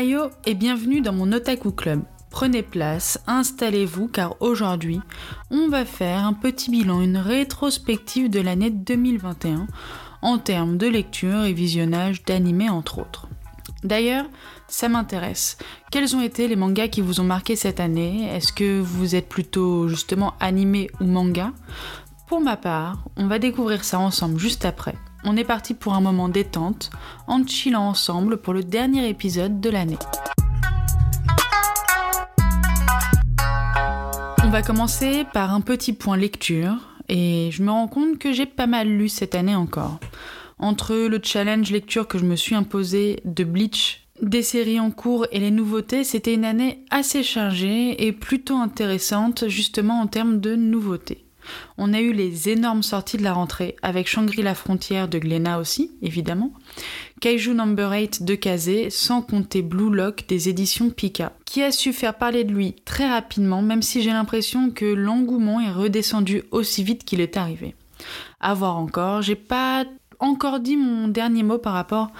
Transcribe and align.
Ohio 0.00 0.30
et 0.46 0.54
bienvenue 0.54 1.02
dans 1.02 1.12
mon 1.12 1.30
Otaku 1.32 1.72
Club. 1.72 2.02
Prenez 2.30 2.62
place, 2.62 3.20
installez-vous 3.26 4.08
car 4.08 4.40
aujourd'hui, 4.40 5.00
on 5.50 5.68
va 5.68 5.84
faire 5.84 6.24
un 6.24 6.32
petit 6.32 6.70
bilan, 6.70 7.02
une 7.02 7.18
rétrospective 7.18 8.30
de 8.30 8.40
l'année 8.40 8.70
2021 8.70 9.66
en 10.22 10.38
termes 10.38 10.78
de 10.78 10.86
lecture 10.86 11.44
et 11.44 11.52
visionnage 11.52 12.24
d'animés 12.24 12.70
entre 12.70 13.00
autres. 13.00 13.28
D'ailleurs, 13.84 14.24
ça 14.68 14.88
m'intéresse. 14.88 15.58
Quels 15.90 16.16
ont 16.16 16.22
été 16.22 16.48
les 16.48 16.56
mangas 16.56 16.88
qui 16.88 17.02
vous 17.02 17.20
ont 17.20 17.24
marqué 17.24 17.54
cette 17.54 17.80
année? 17.80 18.26
Est-ce 18.34 18.54
que 18.54 18.80
vous 18.80 19.14
êtes 19.14 19.28
plutôt 19.28 19.88
justement 19.88 20.34
animé 20.40 20.90
ou 21.00 21.04
manga? 21.04 21.52
Pour 22.26 22.40
ma 22.40 22.56
part, 22.56 23.04
on 23.16 23.26
va 23.26 23.38
découvrir 23.38 23.84
ça 23.84 23.98
ensemble 23.98 24.38
juste 24.38 24.64
après. 24.64 24.94
On 25.22 25.36
est 25.36 25.44
parti 25.44 25.74
pour 25.74 25.92
un 25.94 26.00
moment 26.00 26.30
détente, 26.30 26.90
en 27.26 27.46
chillant 27.46 27.82
ensemble 27.82 28.38
pour 28.38 28.54
le 28.54 28.64
dernier 28.64 29.08
épisode 29.08 29.60
de 29.60 29.68
l'année. 29.68 29.98
On 34.42 34.48
va 34.48 34.62
commencer 34.62 35.26
par 35.32 35.52
un 35.52 35.60
petit 35.60 35.92
point 35.92 36.16
lecture, 36.16 36.76
et 37.10 37.50
je 37.52 37.62
me 37.62 37.70
rends 37.70 37.86
compte 37.86 38.18
que 38.18 38.32
j'ai 38.32 38.46
pas 38.46 38.66
mal 38.66 38.88
lu 38.88 39.10
cette 39.10 39.34
année 39.34 39.54
encore. 39.54 40.00
Entre 40.58 40.94
le 40.94 41.20
challenge 41.22 41.70
lecture 41.70 42.08
que 42.08 42.18
je 42.18 42.24
me 42.24 42.36
suis 42.36 42.54
imposé 42.54 43.20
de 43.26 43.44
Bleach, 43.44 44.06
des 44.22 44.42
séries 44.42 44.80
en 44.80 44.90
cours 44.90 45.26
et 45.32 45.38
les 45.38 45.50
nouveautés, 45.50 46.02
c'était 46.02 46.34
une 46.34 46.44
année 46.46 46.84
assez 46.90 47.22
chargée 47.22 48.06
et 48.06 48.12
plutôt 48.12 48.56
intéressante 48.56 49.48
justement 49.48 50.00
en 50.00 50.06
termes 50.06 50.40
de 50.40 50.56
nouveautés. 50.56 51.26
On 51.78 51.92
a 51.92 52.00
eu 52.00 52.12
les 52.12 52.48
énormes 52.48 52.82
sorties 52.82 53.16
de 53.16 53.22
la 53.22 53.32
rentrée, 53.32 53.76
avec 53.82 54.08
Shangri-La 54.08 54.54
Frontière 54.54 55.08
de 55.08 55.18
Glénat 55.18 55.58
aussi, 55.58 55.92
évidemment, 56.02 56.52
Kaiju 57.20 57.54
Number 57.54 57.90
8 57.90 58.24
de 58.24 58.34
Kazé, 58.34 58.90
sans 58.90 59.22
compter 59.22 59.62
Blue 59.62 59.94
Lock 59.94 60.24
des 60.28 60.48
éditions 60.48 60.90
Pika, 60.90 61.32
qui 61.44 61.62
a 61.62 61.72
su 61.72 61.92
faire 61.92 62.14
parler 62.14 62.44
de 62.44 62.52
lui 62.52 62.74
très 62.84 63.08
rapidement, 63.08 63.62
même 63.62 63.82
si 63.82 64.02
j'ai 64.02 64.10
l'impression 64.10 64.70
que 64.70 64.84
l'engouement 64.84 65.60
est 65.60 65.72
redescendu 65.72 66.42
aussi 66.50 66.84
vite 66.84 67.04
qu'il 67.04 67.20
est 67.20 67.36
arrivé. 67.36 67.74
À 68.40 68.54
voir 68.54 68.76
encore, 68.76 69.22
j'ai 69.22 69.34
pas 69.34 69.84
encore 70.20 70.60
dit 70.60 70.76
mon 70.76 71.08
dernier 71.08 71.42
mot 71.42 71.58
par 71.58 71.72
rapport 71.72 72.10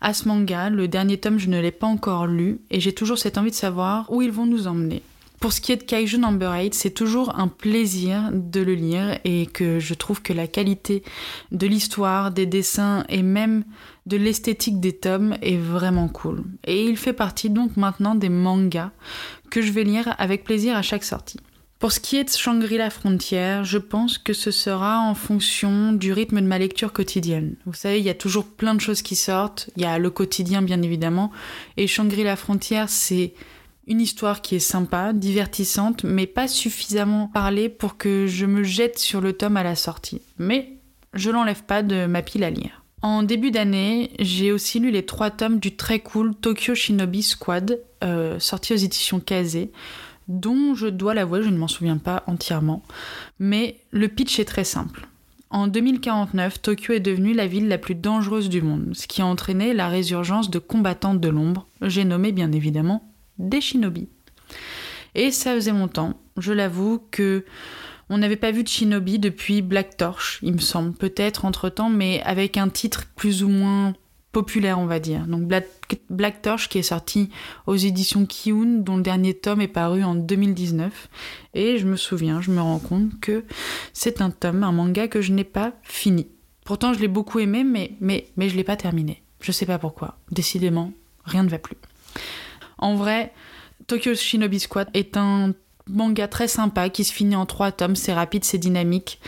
à 0.00 0.14
ce 0.14 0.28
manga. 0.28 0.70
Le 0.70 0.88
dernier 0.88 1.18
tome, 1.18 1.38
je 1.38 1.48
ne 1.48 1.60
l'ai 1.60 1.72
pas 1.72 1.86
encore 1.86 2.26
lu 2.26 2.60
et 2.70 2.80
j'ai 2.80 2.92
toujours 2.92 3.18
cette 3.18 3.36
envie 3.36 3.50
de 3.50 3.56
savoir 3.56 4.10
où 4.10 4.22
ils 4.22 4.32
vont 4.32 4.46
nous 4.46 4.66
emmener. 4.66 5.02
Pour 5.40 5.52
ce 5.52 5.60
qui 5.60 5.70
est 5.70 5.76
de 5.76 5.84
Kaiju 5.84 6.18
Number 6.18 6.52
8, 6.52 6.74
c'est 6.74 6.90
toujours 6.90 7.38
un 7.38 7.46
plaisir 7.46 8.30
de 8.32 8.60
le 8.60 8.74
lire 8.74 9.20
et 9.24 9.46
que 9.46 9.78
je 9.78 9.94
trouve 9.94 10.20
que 10.20 10.32
la 10.32 10.48
qualité 10.48 11.04
de 11.52 11.66
l'histoire, 11.66 12.32
des 12.32 12.46
dessins 12.46 13.04
et 13.08 13.22
même 13.22 13.64
de 14.06 14.16
l'esthétique 14.16 14.80
des 14.80 14.96
tomes 14.96 15.36
est 15.40 15.56
vraiment 15.56 16.08
cool. 16.08 16.42
Et 16.64 16.84
il 16.84 16.96
fait 16.96 17.12
partie 17.12 17.50
donc 17.50 17.76
maintenant 17.76 18.16
des 18.16 18.30
mangas 18.30 18.90
que 19.50 19.62
je 19.62 19.70
vais 19.70 19.84
lire 19.84 20.14
avec 20.18 20.42
plaisir 20.42 20.76
à 20.76 20.82
chaque 20.82 21.04
sortie. 21.04 21.38
Pour 21.78 21.92
ce 21.92 22.00
qui 22.00 22.16
est 22.16 22.24
de 22.24 22.30
Shangri-La 22.30 22.90
Frontière, 22.90 23.62
je 23.62 23.78
pense 23.78 24.18
que 24.18 24.32
ce 24.32 24.50
sera 24.50 24.98
en 24.98 25.14
fonction 25.14 25.92
du 25.92 26.12
rythme 26.12 26.40
de 26.40 26.46
ma 26.46 26.58
lecture 26.58 26.92
quotidienne. 26.92 27.54
Vous 27.66 27.74
savez, 27.74 28.00
il 28.00 28.04
y 28.04 28.10
a 28.10 28.14
toujours 28.14 28.44
plein 28.44 28.74
de 28.74 28.80
choses 28.80 29.02
qui 29.02 29.14
sortent. 29.14 29.70
Il 29.76 29.82
y 29.82 29.86
a 29.86 30.00
le 30.00 30.10
quotidien, 30.10 30.60
bien 30.60 30.82
évidemment. 30.82 31.30
Et 31.76 31.86
Shangri-La 31.86 32.34
Frontière, 32.34 32.88
c'est 32.88 33.32
une 33.88 34.00
histoire 34.00 34.42
qui 34.42 34.54
est 34.54 34.60
sympa, 34.60 35.12
divertissante, 35.12 36.04
mais 36.04 36.26
pas 36.26 36.46
suffisamment 36.46 37.28
parlée 37.28 37.68
pour 37.68 37.96
que 37.96 38.26
je 38.26 38.46
me 38.46 38.62
jette 38.62 38.98
sur 38.98 39.20
le 39.20 39.32
tome 39.32 39.56
à 39.56 39.62
la 39.62 39.74
sortie. 39.74 40.20
Mais 40.38 40.74
je 41.14 41.30
l'enlève 41.30 41.64
pas 41.64 41.82
de 41.82 42.06
ma 42.06 42.22
pile 42.22 42.44
à 42.44 42.50
lire. 42.50 42.82
En 43.00 43.22
début 43.22 43.50
d'année, 43.50 44.10
j'ai 44.18 44.52
aussi 44.52 44.80
lu 44.80 44.90
les 44.90 45.06
trois 45.06 45.30
tomes 45.30 45.58
du 45.58 45.76
très 45.76 46.00
cool 46.00 46.34
Tokyo 46.34 46.74
Shinobi 46.74 47.22
Squad, 47.22 47.80
euh, 48.04 48.38
sorti 48.38 48.74
aux 48.74 48.76
éditions 48.76 49.20
Kazé 49.20 49.72
dont 50.28 50.74
je 50.74 50.86
dois 50.86 51.14
l'avouer, 51.14 51.42
je 51.42 51.48
ne 51.48 51.56
m'en 51.56 51.68
souviens 51.68 51.96
pas 51.96 52.22
entièrement, 52.26 52.82
mais 53.38 53.78
le 53.90 54.08
pitch 54.08 54.38
est 54.38 54.44
très 54.44 54.64
simple. 54.64 55.08
En 55.50 55.66
2049, 55.66 56.60
Tokyo 56.60 56.92
est 56.92 57.00
devenue 57.00 57.32
la 57.32 57.46
ville 57.46 57.68
la 57.68 57.78
plus 57.78 57.94
dangereuse 57.94 58.50
du 58.50 58.60
monde, 58.60 58.90
ce 58.92 59.06
qui 59.06 59.22
a 59.22 59.26
entraîné 59.26 59.72
la 59.72 59.88
résurgence 59.88 60.50
de 60.50 60.58
combattantes 60.58 61.20
de 61.20 61.30
l'ombre, 61.30 61.66
j'ai 61.80 62.04
nommé 62.04 62.32
bien 62.32 62.52
évidemment 62.52 63.07
des 63.38 63.60
shinobi. 63.60 64.08
Et 65.14 65.30
ça 65.30 65.54
faisait 65.54 65.72
longtemps, 65.72 66.14
je 66.36 66.52
l'avoue, 66.52 67.02
que 67.10 67.44
on 68.10 68.18
n'avait 68.18 68.36
pas 68.36 68.52
vu 68.52 68.62
de 68.62 68.68
shinobi 68.68 69.18
depuis 69.18 69.62
Black 69.62 69.96
Torch, 69.96 70.38
il 70.42 70.54
me 70.54 70.58
semble, 70.58 70.92
peut-être 70.92 71.44
entre-temps, 71.44 71.90
mais 71.90 72.22
avec 72.22 72.56
un 72.56 72.68
titre 72.68 73.04
plus 73.16 73.42
ou 73.42 73.48
moins 73.48 73.94
populaire, 74.32 74.78
on 74.78 74.86
va 74.86 75.00
dire. 75.00 75.26
Donc 75.26 75.50
Black, 76.10 76.42
Torch 76.42 76.68
qui 76.68 76.78
est 76.78 76.82
sorti 76.82 77.30
aux 77.66 77.76
éditions 77.76 78.26
Kiun, 78.26 78.82
dont 78.82 78.96
le 78.96 79.02
dernier 79.02 79.34
tome 79.34 79.60
est 79.60 79.68
paru 79.68 80.04
en 80.04 80.14
2019. 80.14 81.08
Et 81.54 81.78
je 81.78 81.86
me 81.86 81.96
souviens, 81.96 82.40
je 82.40 82.50
me 82.50 82.60
rends 82.60 82.78
compte 82.78 83.18
que 83.20 83.44
c'est 83.92 84.20
un 84.20 84.30
tome, 84.30 84.62
un 84.62 84.72
manga 84.72 85.08
que 85.08 85.20
je 85.20 85.32
n'ai 85.32 85.44
pas 85.44 85.72
fini. 85.82 86.28
Pourtant, 86.64 86.92
je 86.92 87.00
l'ai 87.00 87.08
beaucoup 87.08 87.38
aimé, 87.38 87.64
mais, 87.64 87.92
mais, 88.00 88.28
mais 88.36 88.48
je 88.48 88.56
l'ai 88.56 88.64
pas 88.64 88.76
terminé. 88.76 89.22
Je 89.40 89.52
sais 89.52 89.66
pas 89.66 89.78
pourquoi. 89.78 90.18
Décidément, 90.30 90.92
rien 91.24 91.42
ne 91.42 91.48
va 91.48 91.58
plus. 91.58 91.76
En 92.78 92.94
vrai, 92.94 93.32
Tokyo 93.86 94.14
Shinobi 94.14 94.60
Squad 94.60 94.88
est 94.94 95.16
un 95.16 95.52
manga 95.88 96.28
très 96.28 96.48
sympa 96.48 96.88
qui 96.88 97.04
se 97.04 97.12
finit 97.12 97.36
en 97.36 97.46
trois 97.46 97.72
tomes. 97.72 97.96
C'est 97.96 98.12
rapide, 98.12 98.44
c'est 98.44 98.58
dynamique. 98.58 99.20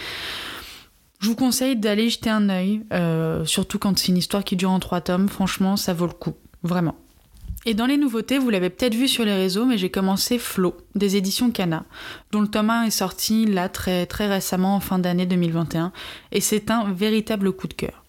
Je 1.21 1.29
vous 1.29 1.37
conseille 1.37 1.77
d'aller 1.77 2.09
jeter 2.09 2.31
un 2.31 2.49
œil, 2.49 2.83
euh, 2.93 3.45
surtout 3.45 3.79
quand 3.79 3.99
c'est 3.99 4.09
une 4.09 4.17
histoire 4.17 4.43
qui 4.43 4.57
dure 4.57 4.71
en 4.71 4.81
trois 4.81 5.03
tomes. 5.03 5.29
Franchement, 5.29 5.77
ça 5.77 5.93
vaut 5.93 6.07
le 6.07 6.13
coup, 6.13 6.35
vraiment. 6.63 6.97
Et 7.67 7.75
dans 7.75 7.85
les 7.85 7.99
nouveautés, 7.99 8.39
vous 8.39 8.49
l'avez 8.49 8.71
peut-être 8.71 8.95
vu 8.95 9.07
sur 9.07 9.25
les 9.27 9.35
réseaux, 9.35 9.67
mais 9.67 9.77
j'ai 9.77 9.91
commencé 9.91 10.39
Flo, 10.39 10.79
des 10.95 11.17
éditions 11.17 11.51
Cana, 11.51 11.85
dont 12.33 12.41
le 12.41 12.49
tome 12.49 12.71
1 12.71 12.85
est 12.85 12.91
sorti 12.91 13.45
là 13.45 13.69
très, 13.69 14.07
très 14.07 14.29
récemment 14.29 14.77
en 14.77 14.81
fin 14.81 14.99
d'année 14.99 15.27
2021, 15.27 15.93
et 16.33 16.41
c'est 16.41 16.71
un 16.71 16.91
véritable 16.91 17.53
coup 17.53 17.69
de 17.69 17.75
cœur. 17.75 18.05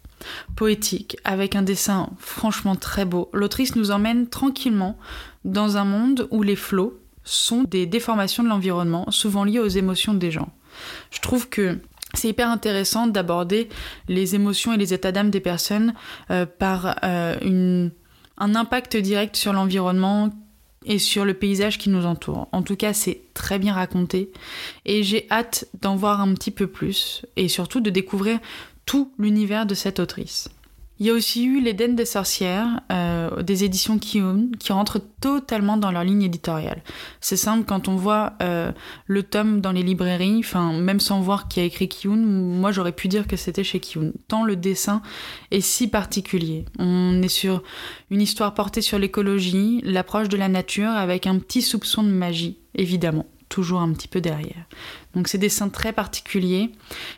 Poétique, 0.56 1.18
avec 1.26 1.56
un 1.58 1.64
dessin 1.64 2.12
franchement 2.18 2.78
très 2.78 3.04
beau, 3.04 3.30
l'autrice 3.34 3.76
nous 3.76 3.92
emmène 3.92 4.28
tranquillement 4.28 4.98
dans 5.46 5.78
un 5.78 5.86
monde 5.86 6.28
où 6.32 6.44
les 6.44 6.56
flots 6.56 7.00
sont 7.24 7.64
des 7.64 7.86
déformations 7.86 8.44
de 8.44 8.50
l'environnement, 8.50 9.10
souvent 9.12 9.44
liées 9.44 9.60
aux 9.60 9.68
émotions 9.68 10.14
des 10.14 10.32
gens. 10.32 10.52
Je 11.12 11.20
trouve 11.20 11.50
que 11.50 11.80
c'est 12.14 12.30
hyper 12.30 12.50
intéressant 12.50 13.08
d'aborder 13.08 13.70
les 14.08 14.36
émotions 14.36 14.74
et 14.74 14.78
les 14.78 14.94
états 14.94 15.12
d'âme 15.12 15.30
des 15.30 15.40
personnes 15.40 15.94
euh, 16.30 16.46
par 16.46 16.98
euh, 17.04 17.90
un 18.38 18.56
impact 18.56 18.98
direct 18.98 19.36
sur 19.36 19.54
l'environnement 19.54 20.30
et 20.86 20.98
sur 20.98 21.26
le 21.26 21.34
paysage 21.34 21.78
qui 21.78 21.90
nous 21.90 22.06
entoure. 22.06 22.48
En 22.52 22.64
tout 22.64 22.76
cas, 22.76 22.94
c'est 22.94 23.22
très 23.34 23.60
bien 23.60 23.74
raconté 23.74 24.32
et 24.86 25.04
j'ai 25.04 25.28
hâte 25.30 25.66
d'en 25.82 25.96
voir 25.96 26.22
un 26.22 26.34
petit 26.34 26.52
peu 26.52 26.68
plus 26.68 27.26
et 27.36 27.48
surtout 27.48 27.82
de 27.82 27.90
découvrir 27.90 28.40
tout 28.86 29.14
l'univers 29.20 29.66
de 29.66 29.76
cette 29.76 30.00
autrice. 30.00 30.50
Il 31.02 31.08
y 31.08 31.10
a 31.10 31.14
aussi 31.14 31.46
eu 31.46 31.60
L'Éden 31.60 31.96
des 31.96 32.06
sorcières, 32.06 32.80
euh, 32.92 33.42
des 33.42 33.64
éditions 33.64 33.98
Kiun, 33.98 34.50
qui 34.60 34.72
rentrent 34.72 35.02
totalement 35.20 35.76
dans 35.76 35.92
leur 35.92 36.04
ligne 36.04 36.22
éditoriale. 36.22 36.84
C'est 37.22 37.38
simple, 37.38 37.66
quand 37.66 37.88
on 37.88 37.96
voit 37.96 38.34
euh, 38.44 38.72
le 39.08 39.24
tome 39.24 39.62
dans 39.62 39.72
les 39.72 39.82
librairies, 39.82 40.38
enfin, 40.38 40.74
même 40.74 41.00
sans 41.00 41.20
voir 41.20 41.48
qui 41.48 41.60
a 41.60 41.64
écrit 41.64 41.90
Kiun, 41.90 42.18
moi 42.18 42.72
j'aurais 42.72 42.92
pu 42.92 43.08
dire 43.08 43.26
que 43.26 43.36
c'était 43.36 43.64
chez 43.64 43.80
Kiun. 43.80 44.12
Tant 44.28 44.44
le 44.44 44.56
dessin 44.56 45.02
est 45.50 45.62
si 45.62 45.88
particulier. 45.88 46.66
On 46.78 47.20
est 47.24 47.30
sur 47.30 47.64
une 48.12 48.22
histoire 48.22 48.54
portée 48.54 48.82
sur 48.82 49.00
l'écologie, 49.00 49.82
l'approche 49.84 50.30
de 50.30 50.38
la 50.38 50.50
nature, 50.50 50.92
avec 50.92 51.26
un 51.26 51.40
petit 51.40 51.64
soupçon 51.64 52.04
de 52.04 52.10
magie, 52.10 52.60
évidemment 52.76 53.26
toujours 53.50 53.82
un 53.82 53.92
petit 53.92 54.08
peu 54.08 54.22
derrière. 54.22 54.66
Donc 55.14 55.28
ces 55.28 55.38
dessins 55.38 55.68
très 55.68 55.92
particuliers 55.92 56.72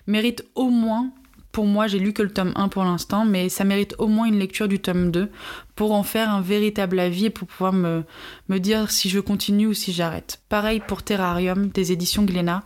méritent 0.08 0.46
au 0.56 0.70
moins 0.70 1.12
pour 1.54 1.68
moi, 1.68 1.86
j'ai 1.86 2.00
lu 2.00 2.14
que 2.14 2.24
le 2.24 2.34
tome 2.34 2.52
1 2.56 2.68
pour 2.68 2.84
l'instant, 2.84 3.26
mais 3.26 3.48
ça 3.48 3.64
mérite 3.64 3.94
au 4.00 4.08
moins 4.08 4.26
une 4.26 4.40
lecture 4.40 4.68
du 4.68 4.80
tome 4.80 5.12
2 5.12 5.30
pour 5.76 5.94
en 5.94 6.02
faire 6.02 6.32
un 6.32 6.42
véritable 6.42 7.00
avis 7.00 7.26
et 7.26 7.30
pour 7.30 7.48
pouvoir 7.48 7.72
me, 7.72 8.04
me 8.50 8.58
dire 8.58 8.90
si 8.90 9.08
je 9.08 9.20
continue 9.20 9.68
ou 9.68 9.74
si 9.76 9.94
j'arrête. 9.94 10.42
Pareil 10.50 10.82
pour 10.86 11.04
Terrarium 11.04 11.68
des 11.68 11.92
éditions 11.92 12.24
Glénat, 12.24 12.64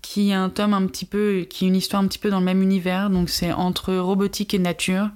qui 0.00 0.30
est 0.30 0.34
un 0.34 0.48
tome 0.48 0.74
un 0.74 0.86
petit 0.86 1.06
peu, 1.06 1.44
qui 1.50 1.64
est 1.64 1.68
une 1.68 1.74
histoire 1.74 2.02
un 2.02 2.06
petit 2.06 2.20
peu 2.20 2.30
dans 2.30 2.38
le 2.38 2.44
même 2.44 2.62
univers, 2.62 3.10
donc 3.10 3.30
c'est 3.30 3.52
entre 3.52 3.94
robotique 3.96 4.54
et 4.54 4.60
nature. 4.60 5.10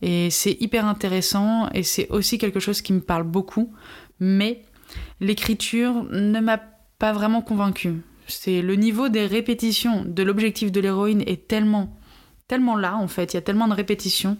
Et 0.00 0.30
c'est 0.30 0.56
hyper 0.60 0.86
intéressant 0.86 1.68
et 1.70 1.82
c'est 1.82 2.08
aussi 2.10 2.38
quelque 2.38 2.60
chose 2.60 2.82
qui 2.82 2.92
me 2.92 3.00
parle 3.00 3.24
beaucoup, 3.24 3.72
mais 4.20 4.62
l'écriture 5.18 6.04
ne 6.12 6.38
m'a 6.38 6.60
pas 7.00 7.12
vraiment 7.12 7.42
convaincue. 7.42 7.94
C'est 8.28 8.62
le 8.62 8.76
niveau 8.76 9.08
des 9.08 9.26
répétitions 9.26 10.04
de 10.06 10.22
l'objectif 10.22 10.70
de 10.70 10.80
l'héroïne 10.80 11.24
est 11.26 11.48
tellement 11.48 11.98
tellement 12.48 12.76
là 12.76 12.96
en 12.96 13.08
fait, 13.08 13.32
il 13.32 13.36
y 13.36 13.38
a 13.38 13.42
tellement 13.42 13.68
de 13.68 13.74
répétitions 13.74 14.36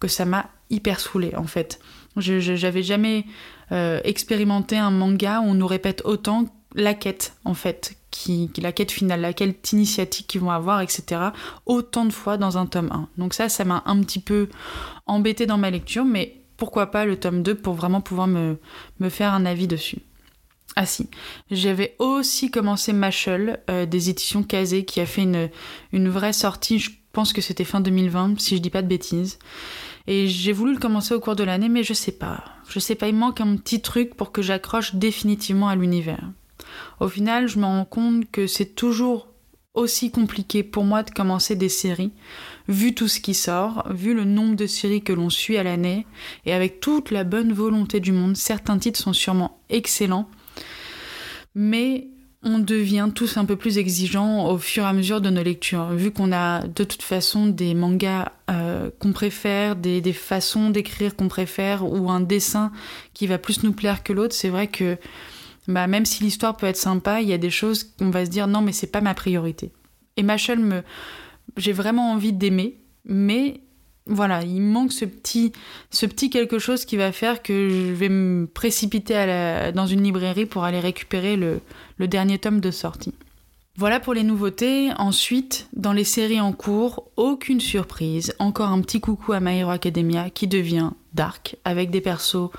que 0.00 0.08
ça 0.08 0.24
m'a 0.24 0.50
hyper 0.70 1.00
saoulée 1.00 1.34
en 1.36 1.46
fait. 1.46 1.80
Je, 2.16 2.40
j'avais 2.40 2.82
jamais 2.82 3.24
euh, 3.72 4.00
expérimenté 4.04 4.76
un 4.76 4.90
manga 4.90 5.40
où 5.40 5.44
on 5.44 5.54
nous 5.54 5.66
répète 5.66 6.02
autant 6.04 6.44
la 6.74 6.94
quête 6.94 7.36
en 7.44 7.54
fait, 7.54 7.96
qui, 8.10 8.50
la 8.60 8.72
quête 8.72 8.92
finale, 8.92 9.20
la 9.20 9.32
quête 9.32 9.72
initiatique 9.72 10.26
qu'ils 10.26 10.40
vont 10.40 10.50
avoir, 10.50 10.80
etc. 10.80 11.20
Autant 11.66 12.04
de 12.04 12.12
fois 12.12 12.36
dans 12.36 12.58
un 12.58 12.66
tome 12.66 12.90
1. 12.92 13.08
Donc 13.18 13.34
ça, 13.34 13.48
ça 13.48 13.64
m'a 13.64 13.82
un 13.86 14.00
petit 14.00 14.20
peu 14.20 14.48
embêté 15.06 15.46
dans 15.46 15.58
ma 15.58 15.70
lecture, 15.70 16.04
mais 16.04 16.36
pourquoi 16.56 16.90
pas 16.90 17.04
le 17.04 17.18
tome 17.18 17.42
2 17.42 17.54
pour 17.54 17.74
vraiment 17.74 18.00
pouvoir 18.00 18.26
me, 18.26 18.58
me 19.00 19.08
faire 19.08 19.32
un 19.32 19.46
avis 19.46 19.68
dessus. 19.68 20.00
Ah 20.76 20.86
si, 20.86 21.08
j'avais 21.50 21.96
aussi 21.98 22.50
commencé 22.50 22.92
Machel 22.92 23.60
euh, 23.70 23.86
des 23.86 24.10
éditions 24.10 24.42
Kazé 24.42 24.84
qui 24.84 25.00
a 25.00 25.06
fait 25.06 25.22
une, 25.22 25.48
une 25.92 26.08
vraie 26.08 26.34
sortie, 26.34 26.78
je 26.78 26.90
que 27.24 27.40
c'était 27.40 27.64
fin 27.64 27.80
2020 27.80 28.40
si 28.40 28.56
je 28.56 28.62
dis 28.62 28.70
pas 28.70 28.82
de 28.82 28.88
bêtises. 28.88 29.38
Et 30.06 30.26
j'ai 30.26 30.52
voulu 30.52 30.74
le 30.74 30.78
commencer 30.78 31.14
au 31.14 31.20
cours 31.20 31.36
de 31.36 31.44
l'année 31.44 31.68
mais 31.68 31.82
je 31.82 31.92
sais 31.92 32.12
pas. 32.12 32.44
Je 32.68 32.78
sais 32.78 32.94
pas, 32.94 33.08
il 33.08 33.14
manque 33.14 33.40
un 33.40 33.56
petit 33.56 33.80
truc 33.80 34.14
pour 34.14 34.32
que 34.32 34.42
j'accroche 34.42 34.94
définitivement 34.94 35.68
à 35.68 35.76
l'univers. 35.76 36.30
Au 37.00 37.08
final, 37.08 37.48
je 37.48 37.58
me 37.58 37.64
rends 37.64 37.84
compte 37.84 38.30
que 38.30 38.46
c'est 38.46 38.74
toujours 38.74 39.28
aussi 39.74 40.10
compliqué 40.10 40.62
pour 40.62 40.84
moi 40.84 41.02
de 41.02 41.10
commencer 41.10 41.54
des 41.54 41.68
séries, 41.68 42.12
vu 42.68 42.94
tout 42.94 43.08
ce 43.08 43.20
qui 43.20 43.34
sort, 43.34 43.86
vu 43.90 44.12
le 44.12 44.24
nombre 44.24 44.56
de 44.56 44.66
séries 44.66 45.02
que 45.02 45.12
l'on 45.12 45.30
suit 45.30 45.56
à 45.56 45.62
l'année, 45.62 46.06
et 46.44 46.52
avec 46.52 46.80
toute 46.80 47.10
la 47.10 47.24
bonne 47.24 47.52
volonté 47.52 48.00
du 48.00 48.12
monde, 48.12 48.36
certains 48.36 48.78
titres 48.78 48.98
sont 48.98 49.12
sûrement 49.12 49.60
excellents, 49.70 50.28
mais 51.54 52.08
on 52.42 52.60
devient 52.60 53.10
tous 53.14 53.36
un 53.36 53.44
peu 53.44 53.56
plus 53.56 53.78
exigeants 53.78 54.48
au 54.48 54.58
fur 54.58 54.84
et 54.84 54.86
à 54.86 54.92
mesure 54.92 55.20
de 55.20 55.28
nos 55.28 55.42
lectures. 55.42 55.90
Vu 55.90 56.12
qu'on 56.12 56.32
a 56.32 56.66
de 56.66 56.84
toute 56.84 57.02
façon 57.02 57.46
des 57.46 57.74
mangas 57.74 58.32
euh, 58.48 58.90
qu'on 59.00 59.12
préfère, 59.12 59.74
des, 59.74 60.12
façons 60.12 60.70
d'écrire 60.70 61.16
qu'on 61.16 61.28
préfère, 61.28 61.84
ou 61.84 62.10
un 62.10 62.20
dessin 62.20 62.70
qui 63.12 63.26
va 63.26 63.38
plus 63.38 63.64
nous 63.64 63.72
plaire 63.72 64.04
que 64.04 64.12
l'autre, 64.12 64.34
c'est 64.34 64.50
vrai 64.50 64.68
que 64.68 64.96
bah, 65.66 65.86
même 65.86 66.06
si 66.06 66.22
l'histoire 66.22 66.56
peut 66.56 66.66
être 66.66 66.76
sympa, 66.76 67.20
il 67.20 67.28
y 67.28 67.32
a 67.32 67.38
des 67.38 67.50
choses 67.50 67.84
qu'on 67.98 68.10
va 68.10 68.24
se 68.24 68.30
dire 68.30 68.46
non, 68.46 68.62
mais 68.62 68.72
c'est 68.72 68.86
pas 68.86 69.00
ma 69.00 69.14
priorité. 69.14 69.72
Et 70.16 70.22
Machel, 70.22 70.60
me... 70.60 70.82
j'ai 71.56 71.72
vraiment 71.72 72.12
envie 72.12 72.32
d'aimer, 72.32 72.80
mais 73.04 73.62
voilà, 74.08 74.42
il 74.42 74.60
manque 74.60 74.92
ce 74.92 75.04
petit, 75.04 75.52
quelque 76.30 76.58
chose 76.58 76.84
qui 76.84 76.96
va 76.96 77.12
faire 77.12 77.42
que 77.42 77.68
je 77.68 77.92
vais 77.92 78.08
me 78.08 78.46
précipiter 78.46 79.70
dans 79.74 79.86
une 79.86 80.02
librairie 80.02 80.46
pour 80.46 80.64
aller 80.64 80.80
récupérer 80.80 81.36
le, 81.36 81.60
le 81.98 82.08
dernier 82.08 82.38
tome 82.38 82.60
de 82.60 82.70
sortie. 82.70 83.14
Voilà 83.76 84.00
pour 84.00 84.12
les 84.12 84.24
nouveautés. 84.24 84.90
Ensuite, 84.98 85.68
dans 85.72 85.92
les 85.92 86.02
séries 86.02 86.40
en 86.40 86.52
cours, 86.52 87.04
aucune 87.16 87.60
surprise. 87.60 88.34
Encore 88.40 88.70
un 88.70 88.80
petit 88.80 89.00
coucou 89.00 89.32
à 89.32 89.40
My 89.40 89.58
Hero 89.58 89.70
Academia 89.70 90.30
qui 90.30 90.48
devient 90.48 90.90
dark 91.14 91.56
avec 91.64 91.90
des 91.90 92.00
persos 92.00 92.50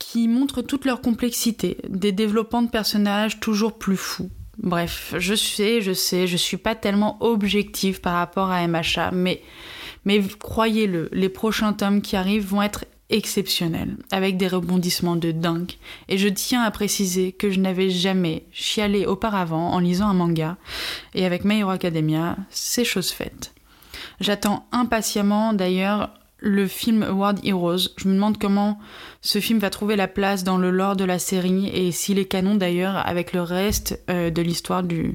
qui 0.00 0.26
montrent 0.26 0.62
toute 0.62 0.84
leur 0.84 1.00
complexité, 1.00 1.78
des 1.88 2.10
développements 2.10 2.62
de 2.62 2.70
personnages 2.70 3.38
toujours 3.38 3.78
plus 3.78 3.96
fous. 3.96 4.30
Bref, 4.58 5.14
je 5.16 5.34
sais, 5.34 5.80
je 5.80 5.92
sais, 5.92 6.26
je 6.26 6.36
suis 6.36 6.56
pas 6.56 6.74
tellement 6.74 7.16
objective 7.20 8.00
par 8.00 8.14
rapport 8.14 8.50
à 8.50 8.66
MHA, 8.66 9.12
mais 9.12 9.42
mais 10.04 10.22
croyez-le, 10.38 11.08
les 11.12 11.28
prochains 11.28 11.72
tomes 11.72 12.02
qui 12.02 12.16
arrivent 12.16 12.46
vont 12.46 12.62
être 12.62 12.84
exceptionnels, 13.10 13.96
avec 14.10 14.36
des 14.36 14.48
rebondissements 14.48 15.16
de 15.16 15.32
dingue. 15.32 15.72
Et 16.08 16.18
je 16.18 16.28
tiens 16.28 16.62
à 16.62 16.70
préciser 16.70 17.32
que 17.32 17.50
je 17.50 17.60
n'avais 17.60 17.90
jamais 17.90 18.46
chialé 18.52 19.06
auparavant 19.06 19.70
en 19.70 19.78
lisant 19.78 20.08
un 20.08 20.14
manga, 20.14 20.56
et 21.14 21.26
avec 21.26 21.44
My 21.44 21.58
Hero 21.58 21.70
Academia, 21.70 22.36
c'est 22.50 22.84
chose 22.84 23.10
faite. 23.10 23.54
J'attends 24.20 24.66
impatiemment 24.72 25.52
d'ailleurs 25.52 26.10
le 26.38 26.66
film 26.66 27.06
World 27.08 27.38
Heroes. 27.44 27.90
Je 27.96 28.08
me 28.08 28.14
demande 28.14 28.38
comment 28.38 28.78
ce 29.20 29.38
film 29.38 29.58
va 29.60 29.70
trouver 29.70 29.94
la 29.94 30.08
place 30.08 30.42
dans 30.42 30.58
le 30.58 30.70
lore 30.70 30.96
de 30.96 31.04
la 31.04 31.18
série 31.18 31.68
et 31.68 31.92
s'il 31.92 32.18
est 32.18 32.24
canon 32.24 32.56
d'ailleurs 32.56 32.96
avec 33.06 33.32
le 33.32 33.42
reste 33.42 34.02
euh, 34.10 34.30
de 34.30 34.42
l'histoire 34.42 34.82
de 34.82 35.14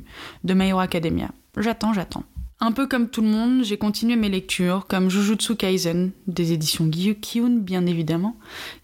My 0.54 0.70
Hero 0.70 0.80
Academia. 0.80 1.30
J'attends, 1.58 1.94
j'attends. 1.94 2.24
Un 2.60 2.72
peu 2.72 2.88
comme 2.88 3.08
tout 3.10 3.22
le 3.22 3.28
monde, 3.28 3.64
j'ai 3.64 3.78
continué 3.78 4.16
mes 4.16 4.30
lectures, 4.30 4.88
comme 4.88 5.12
Jujutsu 5.12 5.56
Kaisen, 5.56 6.12
des 6.26 6.54
éditions 6.54 6.92
Gyukyun 6.92 7.58
bien 7.58 7.86
évidemment, 7.86 8.36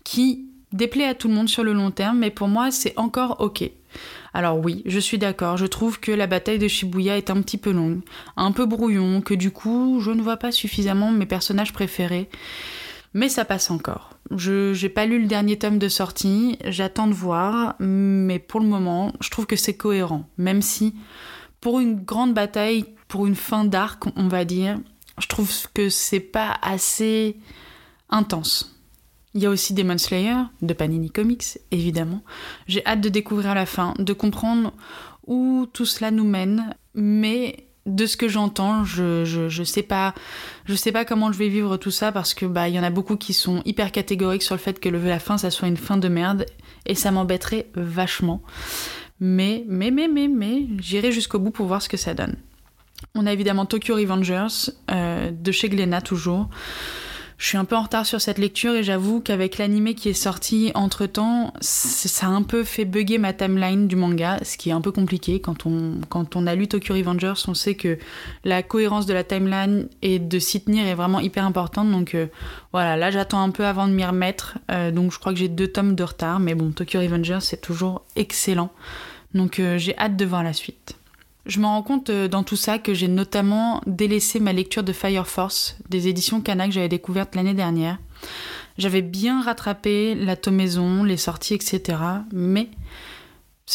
qui 0.04 0.46
déplaît 0.72 1.08
à 1.08 1.16
tout 1.16 1.28
le 1.28 1.34
monde 1.34 1.50
sur 1.50 1.64
le 1.64 1.74
long 1.74 1.90
terme, 1.90 2.20
mais 2.20 2.30
pour 2.30 2.48
moi 2.48 2.70
c'est 2.70 2.94
encore 3.00 3.38
ok. 3.40 3.64
Alors 4.32 4.60
oui, 4.60 4.84
je 4.86 5.00
suis 5.00 5.18
d'accord, 5.18 5.58
je 5.58 5.66
trouve 5.66 6.00
que 6.00 6.12
la 6.12 6.28
bataille 6.28 6.60
de 6.60 6.68
Shibuya 6.68 7.18
est 7.18 7.32
un 7.32 7.42
petit 7.42 7.58
peu 7.58 7.72
longue, 7.72 8.02
un 8.38 8.52
peu 8.52 8.68
brouillon, 8.68 9.22
que 9.22 9.34
du 9.34 9.50
coup 9.50 10.00
je 10.02 10.12
ne 10.12 10.22
vois 10.22 10.38
pas 10.38 10.52
suffisamment 10.52 11.12
mes 11.12 11.26
personnages 11.26 11.74
préférés, 11.74 12.30
mais 13.16 13.28
ça 13.28 13.44
passe 13.44 13.72
encore. 13.72 14.12
Je 14.30 14.80
n'ai 14.80 14.90
pas 14.90 15.08
lu 15.08 15.20
le 15.20 15.28
dernier 15.28 15.58
tome 15.58 15.80
de 15.80 15.90
sortie, 15.90 16.60
j'attends 16.64 17.08
de 17.08 17.14
voir, 17.14 17.74
mais 17.80 18.38
pour 18.38 18.60
le 18.60 18.68
moment, 18.68 19.14
je 19.20 19.32
trouve 19.32 19.48
que 19.48 19.56
c'est 19.56 19.78
cohérent, 19.78 20.30
même 20.38 20.62
si 20.62 20.94
pour 21.60 21.80
une 21.80 22.04
grande 22.04 22.34
bataille 22.36 22.86
pour 23.14 23.28
une 23.28 23.36
fin 23.36 23.64
d'arc, 23.64 24.06
on 24.16 24.28
va 24.28 24.44
dire, 24.44 24.80
je 25.20 25.28
trouve 25.28 25.48
que 25.76 25.88
c'est 25.90 26.20
pas 26.20 26.58
assez 26.64 27.38
intense. 28.10 28.76
Il 29.36 29.44
y 29.44 29.46
a 29.46 29.52
aussi 29.52 29.76
Demon 29.76 30.00
Slayer 30.00 30.38
de 30.64 30.74
Panini 30.74 31.12
Comics, 31.12 31.60
évidemment. 31.70 32.24
J'ai 32.66 32.84
hâte 32.88 33.02
de 33.02 33.10
découvrir 33.10 33.54
la 33.54 33.68
fin, 33.68 33.94
de 34.00 34.14
comprendre 34.14 34.74
où 35.28 35.68
tout 35.72 35.86
cela 35.86 36.10
nous 36.10 36.24
mène, 36.24 36.76
mais 36.96 37.68
de 37.86 38.08
ce 38.08 38.18
que 38.18 38.28
j'entends, 38.28 38.84
je, 38.84 39.64
sais 39.64 39.84
pas, 39.84 40.16
je 40.66 40.74
sais 40.74 40.92
pas 40.92 41.06
comment 41.06 41.32
je 41.32 41.38
vais 41.38 41.50
vivre 41.50 41.78
tout 41.78 41.92
ça 41.92 42.12
parce 42.12 42.34
que 42.34 42.48
bah 42.48 42.68
y 42.68 42.80
en 42.80 42.84
a 42.84 42.90
beaucoup 42.90 43.16
qui 43.16 43.34
sont 43.34 43.62
hyper 43.64 43.92
catégoriques 43.92 44.42
sur 44.42 44.56
le 44.56 44.60
fait 44.60 44.80
que 44.80 44.90
le, 44.90 45.00
la 45.00 45.20
fin 45.20 45.38
ça 45.38 45.52
soit 45.52 45.68
une 45.68 45.78
fin 45.78 45.98
de 45.98 46.08
merde 46.08 46.48
et 46.88 46.96
ça 46.96 47.12
m'embêterait 47.12 47.70
vachement. 47.76 48.42
Mais 49.20 49.66
mais 49.68 49.92
mais 49.92 50.08
mais 50.08 50.28
mais 50.28 50.66
j'irai 50.80 51.12
jusqu'au 51.12 51.38
bout 51.38 51.52
pour 51.52 51.68
voir 51.68 51.84
ce 51.84 51.90
que 51.90 51.98
ça 51.98 52.16
donne. 52.16 52.38
On 53.16 53.28
a 53.28 53.32
évidemment 53.32 53.68
Tokyo 53.68 53.94
Revengers, 53.94 54.72
euh, 54.90 55.30
de 55.30 55.52
chez 55.52 55.70
Glénat 55.70 56.02
toujours. 56.02 56.50
Je 57.38 57.46
suis 57.46 57.58
un 57.60 57.66
peu 57.66 57.76
en 57.76 57.84
retard 57.84 58.08
sur 58.08 58.20
cette 58.20 58.40
lecture 58.40 58.74
et 58.74 58.82
j'avoue 58.82 59.22
qu'avec 59.22 59.60
l'anime 59.60 59.94
qui 59.94 60.10
est 60.10 60.14
sorti 60.14 60.72
entre 60.74 61.06
temps, 61.06 61.54
ça 61.62 62.26
a 62.26 62.30
un 62.30 62.42
peu 62.42 62.64
fait 62.64 62.86
bugger 62.86 63.20
ma 63.20 63.32
timeline 63.32 63.88
du 63.88 63.96
manga, 63.96 64.40
ce 64.42 64.58
qui 64.58 64.70
est 64.70 64.74
un 64.74 64.82
peu 64.82 64.92
compliqué. 64.92 65.40
Quand 65.40 65.68
on, 65.68 66.48
a 66.48 66.56
lu 66.56 66.68
Tokyo 66.68 66.96
Revengers, 66.96 67.34
on 67.48 67.54
sait 67.54 67.76
que 67.76 68.00
la 68.46 68.64
cohérence 68.64 69.06
de 69.06 69.14
la 69.14 69.24
timeline 69.24 69.90
et 70.02 70.18
de 70.18 70.40
s'y 70.40 70.64
tenir 70.64 70.88
est 70.88 70.96
vraiment 70.96 71.20
hyper 71.20 71.46
importante. 71.46 71.92
Donc 71.92 72.16
euh, 72.16 72.26
voilà, 72.72 72.98
là 72.98 73.12
j'attends 73.12 73.44
un 73.44 73.52
peu 73.52 73.66
avant 73.66 73.88
de 73.88 73.94
m'y 73.94 74.06
remettre. 74.06 74.58
Euh, 74.72 74.90
donc 74.90 75.12
je 75.12 75.20
crois 75.20 75.34
que 75.34 75.38
j'ai 75.38 75.50
deux 75.50 75.68
tomes 75.68 75.94
de 75.94 76.04
retard, 76.04 76.40
mais 76.40 76.56
bon, 76.56 76.72
Tokyo 76.72 77.00
Revengers 77.00 77.42
c'est 77.42 77.62
toujours 77.62 78.02
excellent. 78.16 78.72
Donc 79.36 79.62
j'ai 79.78 79.96
hâte 80.00 80.16
de 80.16 80.26
voir 80.26 80.42
la 80.42 80.54
suite. 80.54 80.96
Je 81.46 81.60
me 81.60 81.66
rends 81.66 81.84
compte 81.84 82.10
euh, 82.10 82.28
dans 82.28 82.44
tout 82.44 82.56
ça 82.56 82.80
que 82.80 82.94
j'ai 82.94 83.10
notamment 83.10 83.82
délaissé 83.86 84.40
ma 84.40 84.54
lecture 84.54 84.84
de 84.84 84.94
Fire 84.94 85.28
Force, 85.28 85.78
des 85.90 86.08
éditions 86.08 86.40
Kana 86.40 86.68
que 86.68 86.74
j'avais 86.74 86.90
découvertes 86.90 87.36
l'année 87.36 87.54
dernière. 87.54 87.98
J'avais 88.78 89.02
bien 89.02 89.42
rattrapé 89.42 90.16
la 90.16 90.36
tomaison, 90.36 91.04
les 91.04 91.18
sorties, 91.18 91.54
etc. 91.54 92.00
Mais 92.32 92.70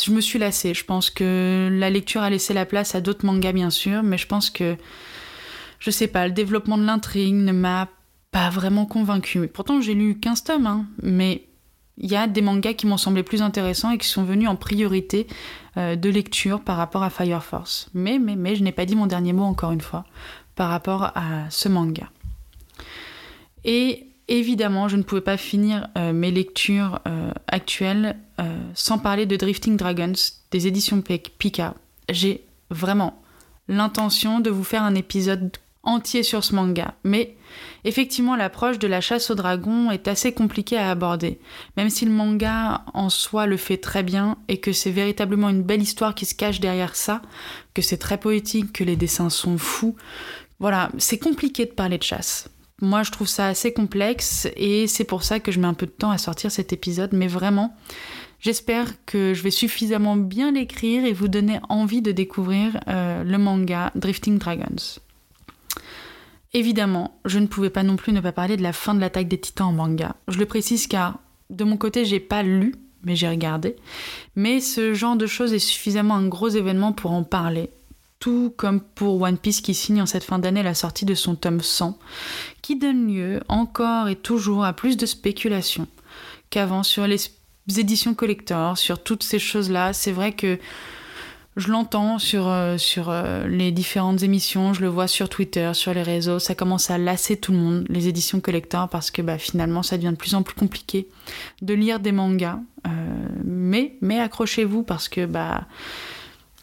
je 0.03 0.11
me 0.11 0.21
suis 0.21 0.39
lassée. 0.39 0.73
Je 0.73 0.85
pense 0.85 1.11
que 1.11 1.69
la 1.71 1.91
lecture 1.91 2.23
a 2.23 2.31
laissé 2.31 2.55
la 2.55 2.65
place 2.65 2.95
à 2.95 3.01
d'autres 3.01 3.27
mangas, 3.27 3.53
bien 3.53 3.71
sûr, 3.71 4.03
mais 4.03 4.19
je 4.19 4.27
pense 4.27 4.49
que, 4.49 4.77
je 5.79 5.91
sais 5.91 6.09
pas, 6.09 6.27
le 6.27 6.33
développement 6.33 6.79
de 6.79 6.85
l'intrigue 6.85 7.35
ne 7.35 7.53
m'a 7.53 7.89
pas 8.31 8.49
vraiment 8.49 8.87
convaincue. 8.87 9.47
Pourtant, 9.47 9.81
j'ai 9.81 9.95
lu 9.95 10.19
15 10.19 10.45
tomes, 10.45 10.67
hein, 10.67 10.87
mais 11.03 11.49
il 11.99 12.11
y 12.11 12.17
a 12.17 12.27
des 12.27 12.43
mangas 12.43 12.75
qui 12.75 12.87
m'ont 12.87 12.97
semblé 12.97 13.23
plus 13.23 13.43
intéressants 13.43 13.91
et 13.91 13.99
qui 13.99 14.07
sont 14.07 14.25
venus 14.25 14.49
en 14.49 14.57
priorité 14.57 15.27
de 15.79 16.09
lecture 16.11 16.61
par 16.61 16.77
rapport 16.77 17.03
à 17.03 17.11
Fire 17.11 17.43
Force. 17.43 17.89
Mais, 17.95 18.19
mais, 18.19 18.37
mais, 18.37 18.57
je 18.57 18.63
n'ai 18.63 18.73
pas 18.73 18.85
dit 18.85 18.97
mon 18.97 19.07
dernier 19.07 19.33
mot 19.33 19.45
encore 19.45 19.73
une 19.73 19.81
fois 19.81 20.05
par 20.55 20.71
rapport 20.71 21.13
à 21.15 21.49
ce 21.51 21.69
manga. 21.69 22.11
Et 23.65 24.07
évidemment, 24.27 24.89
je 24.89 24.97
ne 24.97 25.03
pouvais 25.03 25.21
pas 25.21 25.37
finir 25.37 25.89
euh, 25.97 26.13
mes 26.13 26.31
lectures 26.31 27.01
euh, 27.07 27.31
actuelles 27.47 28.17
sans 28.75 28.99
parler 28.99 29.27
de 29.27 29.35
Drifting 29.35 29.77
Dragons 29.77 30.13
des 30.53 30.69
éditions 30.69 31.03
Pika. 31.03 31.75
J'ai 32.09 32.45
vraiment 32.71 33.21
l'intention 33.67 34.41
de 34.41 34.51
vous 34.51 34.65
faire 34.65 34.85
un 34.85 34.95
épisode 34.95 35.51
entier 35.89 36.23
sur 36.23 36.45
ce 36.45 36.55
manga, 36.55 36.95
mais 37.03 37.35
effectivement 37.85 38.37
l'approche 38.37 38.79
de 38.79 38.87
la 38.87 39.01
chasse 39.01 39.31
au 39.31 39.35
dragon 39.35 39.91
est 39.91 40.07
assez 40.07 40.33
compliquée 40.33 40.77
à 40.77 40.91
aborder, 40.91 41.41
même 41.77 41.91
si 41.91 42.05
le 42.05 42.11
manga 42.11 42.85
en 42.95 43.09
soi 43.09 43.47
le 43.47 43.57
fait 43.57 43.79
très 43.79 44.03
bien 44.03 44.37
et 44.49 44.59
que 44.59 44.73
c'est 44.73 44.91
véritablement 44.91 45.49
une 45.49 45.63
belle 45.63 45.83
histoire 45.83 46.15
qui 46.15 46.27
se 46.27 46.35
cache 46.35 46.61
derrière 46.61 46.95
ça, 46.95 47.23
que 47.75 47.83
c'est 47.83 47.97
très 47.97 48.19
poétique, 48.19 48.73
que 48.73 48.85
les 48.85 48.97
dessins 48.97 49.31
sont 49.31 49.59
fous. 49.59 49.97
Voilà, 50.61 50.91
c'est 50.99 51.19
compliqué 51.19 51.65
de 51.65 51.73
parler 51.73 51.99
de 51.99 52.03
chasse. 52.03 52.49
Moi, 52.81 53.03
je 53.03 53.11
trouve 53.11 53.27
ça 53.27 53.47
assez 53.47 53.73
complexe 53.73 54.47
et 54.57 54.87
c'est 54.87 55.05
pour 55.05 55.25
ça 55.25 55.41
que 55.41 55.51
je 55.51 55.59
mets 55.59 55.67
un 55.67 55.75
peu 55.75 55.87
de 55.87 55.91
temps 55.91 56.13
à 56.13 56.19
sortir 56.19 56.53
cet 56.53 56.73
épisode, 56.73 57.11
mais 57.13 57.27
vraiment, 57.27 57.77
J'espère 58.41 59.05
que 59.05 59.35
je 59.35 59.43
vais 59.43 59.51
suffisamment 59.51 60.17
bien 60.17 60.53
l'écrire 60.53 61.05
et 61.05 61.13
vous 61.13 61.27
donner 61.27 61.59
envie 61.69 62.03
de 62.03 62.13
découvrir 62.13 62.79
euh, 62.87 63.25
le 63.25 63.37
manga 63.37 63.91
Drifting 63.97 64.39
Dragons. 64.39 65.01
Évidemment, 66.59 67.21
je 67.25 67.39
ne 67.39 67.47
pouvais 67.47 67.71
pas 67.71 67.85
non 67.85 67.95
plus 67.95 68.13
ne 68.13 68.21
pas 68.21 68.33
parler 68.33 68.57
de 68.57 68.65
la 68.65 68.73
fin 68.73 68.93
de 68.93 68.99
l'attaque 68.99 69.29
des 69.29 69.39
titans 69.39 69.69
en 69.69 69.73
manga. 69.73 70.17
Je 70.27 70.41
le 70.41 70.45
précise 70.45 70.89
car 70.89 71.21
de 71.51 71.63
mon 71.63 71.77
côté, 71.77 72.05
j'ai 72.05 72.19
pas 72.19 72.43
lu, 72.43 72.75
mais 73.05 73.15
j'ai 73.15 73.29
regardé. 73.29 73.77
Mais 74.35 74.59
ce 74.61 74.93
genre 74.93 75.15
de 75.15 75.29
choses 75.29 75.53
est 75.53 75.61
suffisamment 75.61 76.17
un 76.17 76.27
gros 76.27 76.49
événement 76.49 76.93
pour 76.93 77.13
en 77.13 77.23
parler. 77.23 77.71
tout 78.21 78.53
comme 78.57 78.81
pour 78.81 79.21
One 79.23 79.39
Piece 79.39 79.61
qui 79.61 79.75
signe 79.75 80.03
en 80.03 80.07
cette 80.07 80.25
fin 80.25 80.39
d'année 80.39 80.63
la 80.63 80.75
sortie 80.75 81.05
de 81.05 81.15
son 81.15 81.37
tome 81.37 81.61
100, 81.61 81.99
qui 82.63 82.77
donne 82.77 83.07
lieu 83.07 83.41
encore 83.49 84.09
et 84.09 84.17
toujours 84.17 84.65
à 84.65 84.73
plus 84.73 84.97
de 84.97 85.07
spéculations 85.07 85.87
qu'avant 86.51 86.83
sur 86.83 87.07
les 87.07 87.19
éditions 87.77 88.15
collector, 88.15 88.77
sur 88.79 89.03
toutes 89.03 89.23
ces 89.23 89.39
choses-là. 89.39 89.93
C'est 89.93 90.13
vrai 90.13 90.33
que 90.33 90.59
je 91.59 91.73
l'entends 91.73 92.19
sur, 92.19 92.49
euh, 92.49 92.77
euh, 92.99 93.49
les 93.49 93.73
différentes 93.73 94.23
émissions, 94.23 94.73
je 94.73 94.81
le 94.81 94.87
vois 94.87 95.09
sur 95.09 95.29
Twitter, 95.29 95.73
sur 95.75 95.93
les 95.93 96.03
réseaux, 96.03 96.39
ça 96.39 96.55
commence 96.55 96.91
à 96.91 96.99
lasser 96.99 97.37
tout 97.37 97.51
le 97.53 97.59
monde, 97.59 97.85
les 97.89 98.07
éditions 98.07 98.41
collector, 98.41 98.89
parce 98.89 99.11
que 99.11 99.23
bah, 99.23 99.39
finalement 99.39 99.83
ça 99.83 99.97
devient 99.97 100.13
de 100.13 100.17
plus 100.17 100.37
en 100.37 100.43
plus 100.43 100.55
compliqué 100.55 101.09
de 101.61 101.75
lire 101.75 101.99
des 101.99 102.13
mangas. 102.13 102.61
Euh, 102.87 102.91
mais 103.45 103.97
mais 104.01 104.21
accrochez-vous 104.21 104.85
parce 104.85 105.09
que 105.09 105.27
bah, 105.27 105.67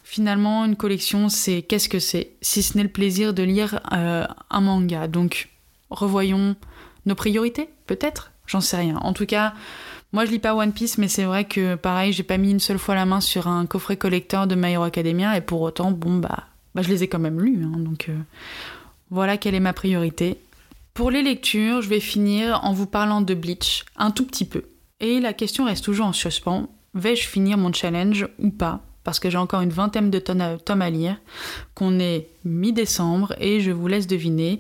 finalement 0.03 0.63
une 0.63 0.77
collection 0.77 1.27
c'est 1.27 1.61
qu'est-ce 1.61 1.89
que 1.89 1.99
c'est? 1.99 2.31
Si 2.41 2.63
ce 2.63 2.77
n'est 2.77 2.83
le 2.83 2.89
plaisir 2.89 3.33
de 3.33 3.43
lire 3.43 3.81
un 3.91 4.61
manga. 4.61 5.07
Donc 5.07 5.49
revoyons 5.89 6.55
nos 7.05 7.15
priorités 7.15 7.69
peut-être, 7.85 8.31
j'en 8.47 8.61
sais 8.61 8.77
rien. 8.77 8.95
En 8.97 9.11
tout 9.11 9.25
cas, 9.25 9.53
moi, 10.15 10.25
je 10.25 10.31
lis 10.31 10.39
pas 10.39 10.55
One 10.55 10.71
Piece, 10.71 10.97
mais 10.97 11.07
c'est 11.07 11.25
vrai 11.25 11.43
que 11.43 11.75
pareil, 11.75 12.13
j'ai 12.13 12.23
pas 12.23 12.37
mis 12.37 12.49
une 12.49 12.59
seule 12.59 12.79
fois 12.79 12.95
la 12.95 13.05
main 13.05 13.21
sur 13.21 13.47
un 13.47 13.65
coffret 13.65 13.97
collector 13.97 14.47
de 14.47 14.55
My 14.55 14.71
Hero 14.71 14.83
Academia, 14.83 15.37
et 15.37 15.41
pour 15.41 15.61
autant, 15.61 15.91
bon, 15.91 16.17
bah, 16.17 16.45
bah 16.73 16.81
je 16.81 16.89
les 16.89 17.03
ai 17.03 17.07
quand 17.07 17.19
même 17.19 17.41
lus. 17.41 17.63
Hein, 17.63 17.77
donc 17.79 18.07
euh, 18.09 18.17
voilà 19.11 19.37
quelle 19.37 19.55
est 19.55 19.59
ma 19.59 19.73
priorité. 19.73 20.39
Pour 20.93 21.11
les 21.11 21.21
lectures, 21.21 21.81
je 21.81 21.89
vais 21.89 21.99
finir 21.99 22.61
en 22.63 22.71
vous 22.71 22.87
parlant 22.87 23.19
de 23.21 23.33
Bleach, 23.33 23.83
un 23.97 24.09
tout 24.09 24.25
petit 24.25 24.45
peu. 24.45 24.63
Et 25.01 25.19
la 25.19 25.33
question 25.33 25.65
reste 25.65 25.83
toujours 25.83 26.07
en 26.07 26.13
suspens 26.13 26.69
vais-je 26.95 27.27
finir 27.27 27.57
mon 27.57 27.71
challenge 27.71 28.27
ou 28.39 28.49
pas? 28.49 28.79
Parce 29.03 29.19
que 29.19 29.29
j'ai 29.29 29.37
encore 29.37 29.61
une 29.61 29.69
vingtaine 29.69 30.09
de 30.09 30.17
tomes 30.17 30.81
à 30.81 30.89
lire, 30.89 31.17
qu'on 31.75 31.99
est 31.99 32.27
mi-décembre, 32.43 33.35
et 33.39 33.59
je 33.59 33.69
vous 33.69 33.87
laisse 33.87 34.07
deviner 34.07 34.59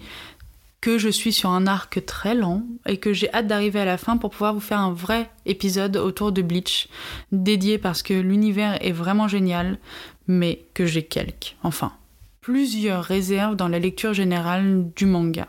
que 0.85 0.99
je 0.99 1.09
suis 1.09 1.33
sur 1.33 1.49
un 1.49 1.65
arc 1.65 2.05
très 2.05 2.35
lent 2.35 2.61
et 2.85 2.97
que 2.97 3.11
j'ai 3.11 3.33
hâte 3.33 3.47
d'arriver 3.47 3.79
à 3.79 3.85
la 3.85 3.97
fin 3.97 4.17
pour 4.17 4.29
pouvoir 4.29 4.53
vous 4.53 4.59
faire 4.59 4.79
un 4.79 4.93
vrai 4.93 5.31
épisode 5.47 5.97
autour 5.97 6.31
de 6.31 6.43
Bleach, 6.43 6.89
dédié 7.31 7.79
parce 7.79 8.03
que 8.03 8.13
l'univers 8.13 8.77
est 8.85 8.91
vraiment 8.91 9.27
génial, 9.27 9.79
mais 10.27 10.63
que 10.75 10.85
j'ai 10.85 11.01
quelques, 11.01 11.55
enfin, 11.63 11.93
plusieurs 12.39 13.03
réserves 13.03 13.55
dans 13.55 13.67
la 13.67 13.79
lecture 13.79 14.13
générale 14.13 14.85
du 14.95 15.07
manga. 15.07 15.47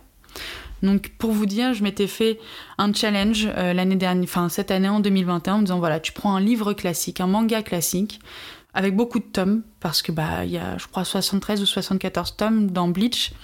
Donc 0.82 1.10
pour 1.18 1.32
vous 1.32 1.44
dire, 1.44 1.74
je 1.74 1.82
m'étais 1.82 2.06
fait 2.06 2.38
un 2.78 2.94
challenge 2.94 3.46
euh, 3.58 3.74
l'année 3.74 3.96
dernière, 3.96 4.24
enfin 4.24 4.48
cette 4.48 4.70
année 4.70 4.88
en 4.88 5.00
2021, 5.00 5.52
en 5.52 5.58
me 5.58 5.64
disant 5.64 5.80
voilà, 5.80 6.00
tu 6.00 6.12
prends 6.12 6.34
un 6.34 6.40
livre 6.40 6.72
classique, 6.72 7.20
un 7.20 7.26
manga 7.26 7.62
classique, 7.62 8.20
avec 8.72 8.96
beaucoup 8.96 9.18
de 9.18 9.24
tomes, 9.24 9.64
parce 9.80 10.00
que 10.00 10.12
bah 10.12 10.46
il 10.46 10.52
y 10.52 10.56
a 10.56 10.78
je 10.78 10.86
crois 10.86 11.04
73 11.04 11.60
ou 11.60 11.66
74 11.66 12.36
tomes 12.38 12.70
dans 12.70 12.88
Bleach, 12.88 13.34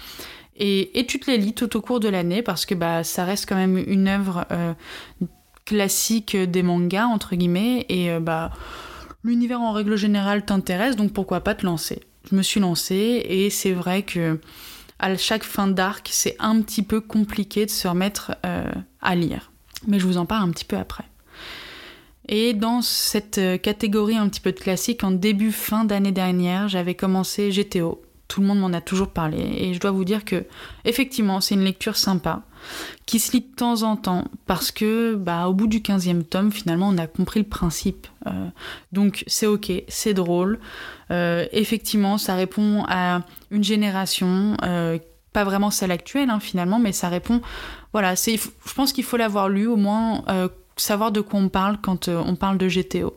et, 0.57 1.07
tu 1.09 1.19
te 1.19 1.31
les 1.31 1.39
lis 1.39 1.55
tout 1.55 1.77
au 1.77 1.81
cours 1.81 2.01
de 2.01 2.09
l'année 2.09 2.43
parce 2.43 2.67
que 2.67 2.75
bah, 2.75 3.05
ça 3.05 3.25
reste 3.25 3.49
quand 3.49 3.57
même 3.57 3.79
une 3.79 4.09
œuvre 4.09 4.45
euh, 4.51 4.75
classique 5.65 6.37
des 6.37 6.63
mangas, 6.63 7.07
entre 7.07 7.37
guillemets, 7.37 7.87
et 7.89 8.11
euh, 8.11 8.21
bah, 8.21 8.51
l'univers 9.25 9.61
en 9.61 9.73
règle 9.73 9.97
générale 9.97 10.45
t'intéresse, 10.45 10.97
donc 10.97 11.13
pourquoi 11.13 11.41
pas 11.41 11.55
te 11.55 11.65
lancer. 11.65 12.03
Je 12.31 12.37
me 12.37 12.43
suis 12.43 12.61
lancée 12.61 13.25
et 13.29 13.51
c'est 13.51 13.73
vrai 13.73 14.03
que 14.03 14.39
à 14.99 15.17
chaque 15.17 15.43
fin 15.43 15.67
d'arc, 15.67 16.09
c'est 16.13 16.37
un 16.39 16.61
petit 16.61 16.83
peu 16.83 17.01
compliqué 17.01 17.67
de 17.67 17.71
se 17.71 17.89
remettre 17.89 18.33
euh, 18.47 18.71
à 19.01 19.17
lire. 19.17 19.51
Mais 19.89 19.99
je 19.99 20.07
vous 20.07 20.19
en 20.19 20.27
parle 20.27 20.49
un 20.49 20.53
petit 20.53 20.65
peu 20.65 20.77
après. 20.77 21.05
Et 22.29 22.55
dans 22.55 22.83
cette 22.83 23.41
catégorie 23.63 24.17
un 24.17 24.29
petit 24.29 24.41
peu 24.41 24.53
de 24.53 24.61
classique, 24.61 25.03
en 25.03 25.11
début 25.11 25.51
fin 25.51 25.85
d'année 25.85 26.13
dernière, 26.13 26.69
j'avais 26.69 26.95
commencé 26.95 27.51
GTO, 27.51 28.01
tout 28.33 28.41
le 28.41 28.47
monde 28.47 28.61
m'en 28.61 28.73
a 28.73 28.81
toujours 28.81 29.11
parlé. 29.11 29.37
Et 29.59 29.75
je 29.75 29.79
dois 29.79 29.91
vous 29.91 30.07
dire 30.07 30.25
que, 30.25 30.47
effectivement, 30.87 31.43
c'est 31.43 31.55
une 31.55 31.65
lecture 31.65 31.99
sympa, 31.99 32.41
qui 33.05 33.19
se 33.19 33.33
lit 33.33 33.43
de 33.43 33.55
temps 33.55 33.83
en 33.83 33.97
temps, 33.97 34.25
parce 34.47 34.71
que, 34.71 35.15
bah, 35.17 35.49
au 35.49 35.53
bout 35.53 35.67
du 35.67 35.81
15e 35.81 36.23
tome, 36.23 36.51
finalement, 36.51 36.89
on 36.89 36.97
a 36.97 37.07
compris 37.07 37.41
le 37.41 37.47
principe. 37.47 38.07
Euh, 38.27 38.47
donc, 38.91 39.23
c'est 39.27 39.47
ok, 39.47 39.71
c'est 39.87 40.15
drôle. 40.15 40.61
Euh, 41.11 41.45
effectivement, 41.53 42.17
ça 42.17 42.35
répond 42.35 42.87
à 42.89 43.21
une 43.51 43.65
génération, 43.65 44.57
euh, 44.65 44.99
pas 45.35 45.45
vraiment 45.45 45.71
celle 45.71 45.91
actuelle, 45.91 46.31
hein, 46.31 46.41
finalement, 46.41 46.79
mais 46.79 46.93
ça 46.93 47.11
répond. 47.11 47.43
Voilà, 47.93 48.15
je 48.15 48.73
pense 48.75 48.95
qu'il 48.95 49.05
faut 49.05 49.19
l'avoir 49.19 49.51
lu, 49.51 49.67
au 49.67 49.77
moins 49.77 50.25
savoir 50.77 51.13
de 51.13 51.21
quoi 51.21 51.39
on 51.39 51.51
parle 51.51 51.77
quand 51.83 52.09
on 52.09 52.35
parle 52.35 52.57
de 52.57 52.67
GTO 52.67 53.15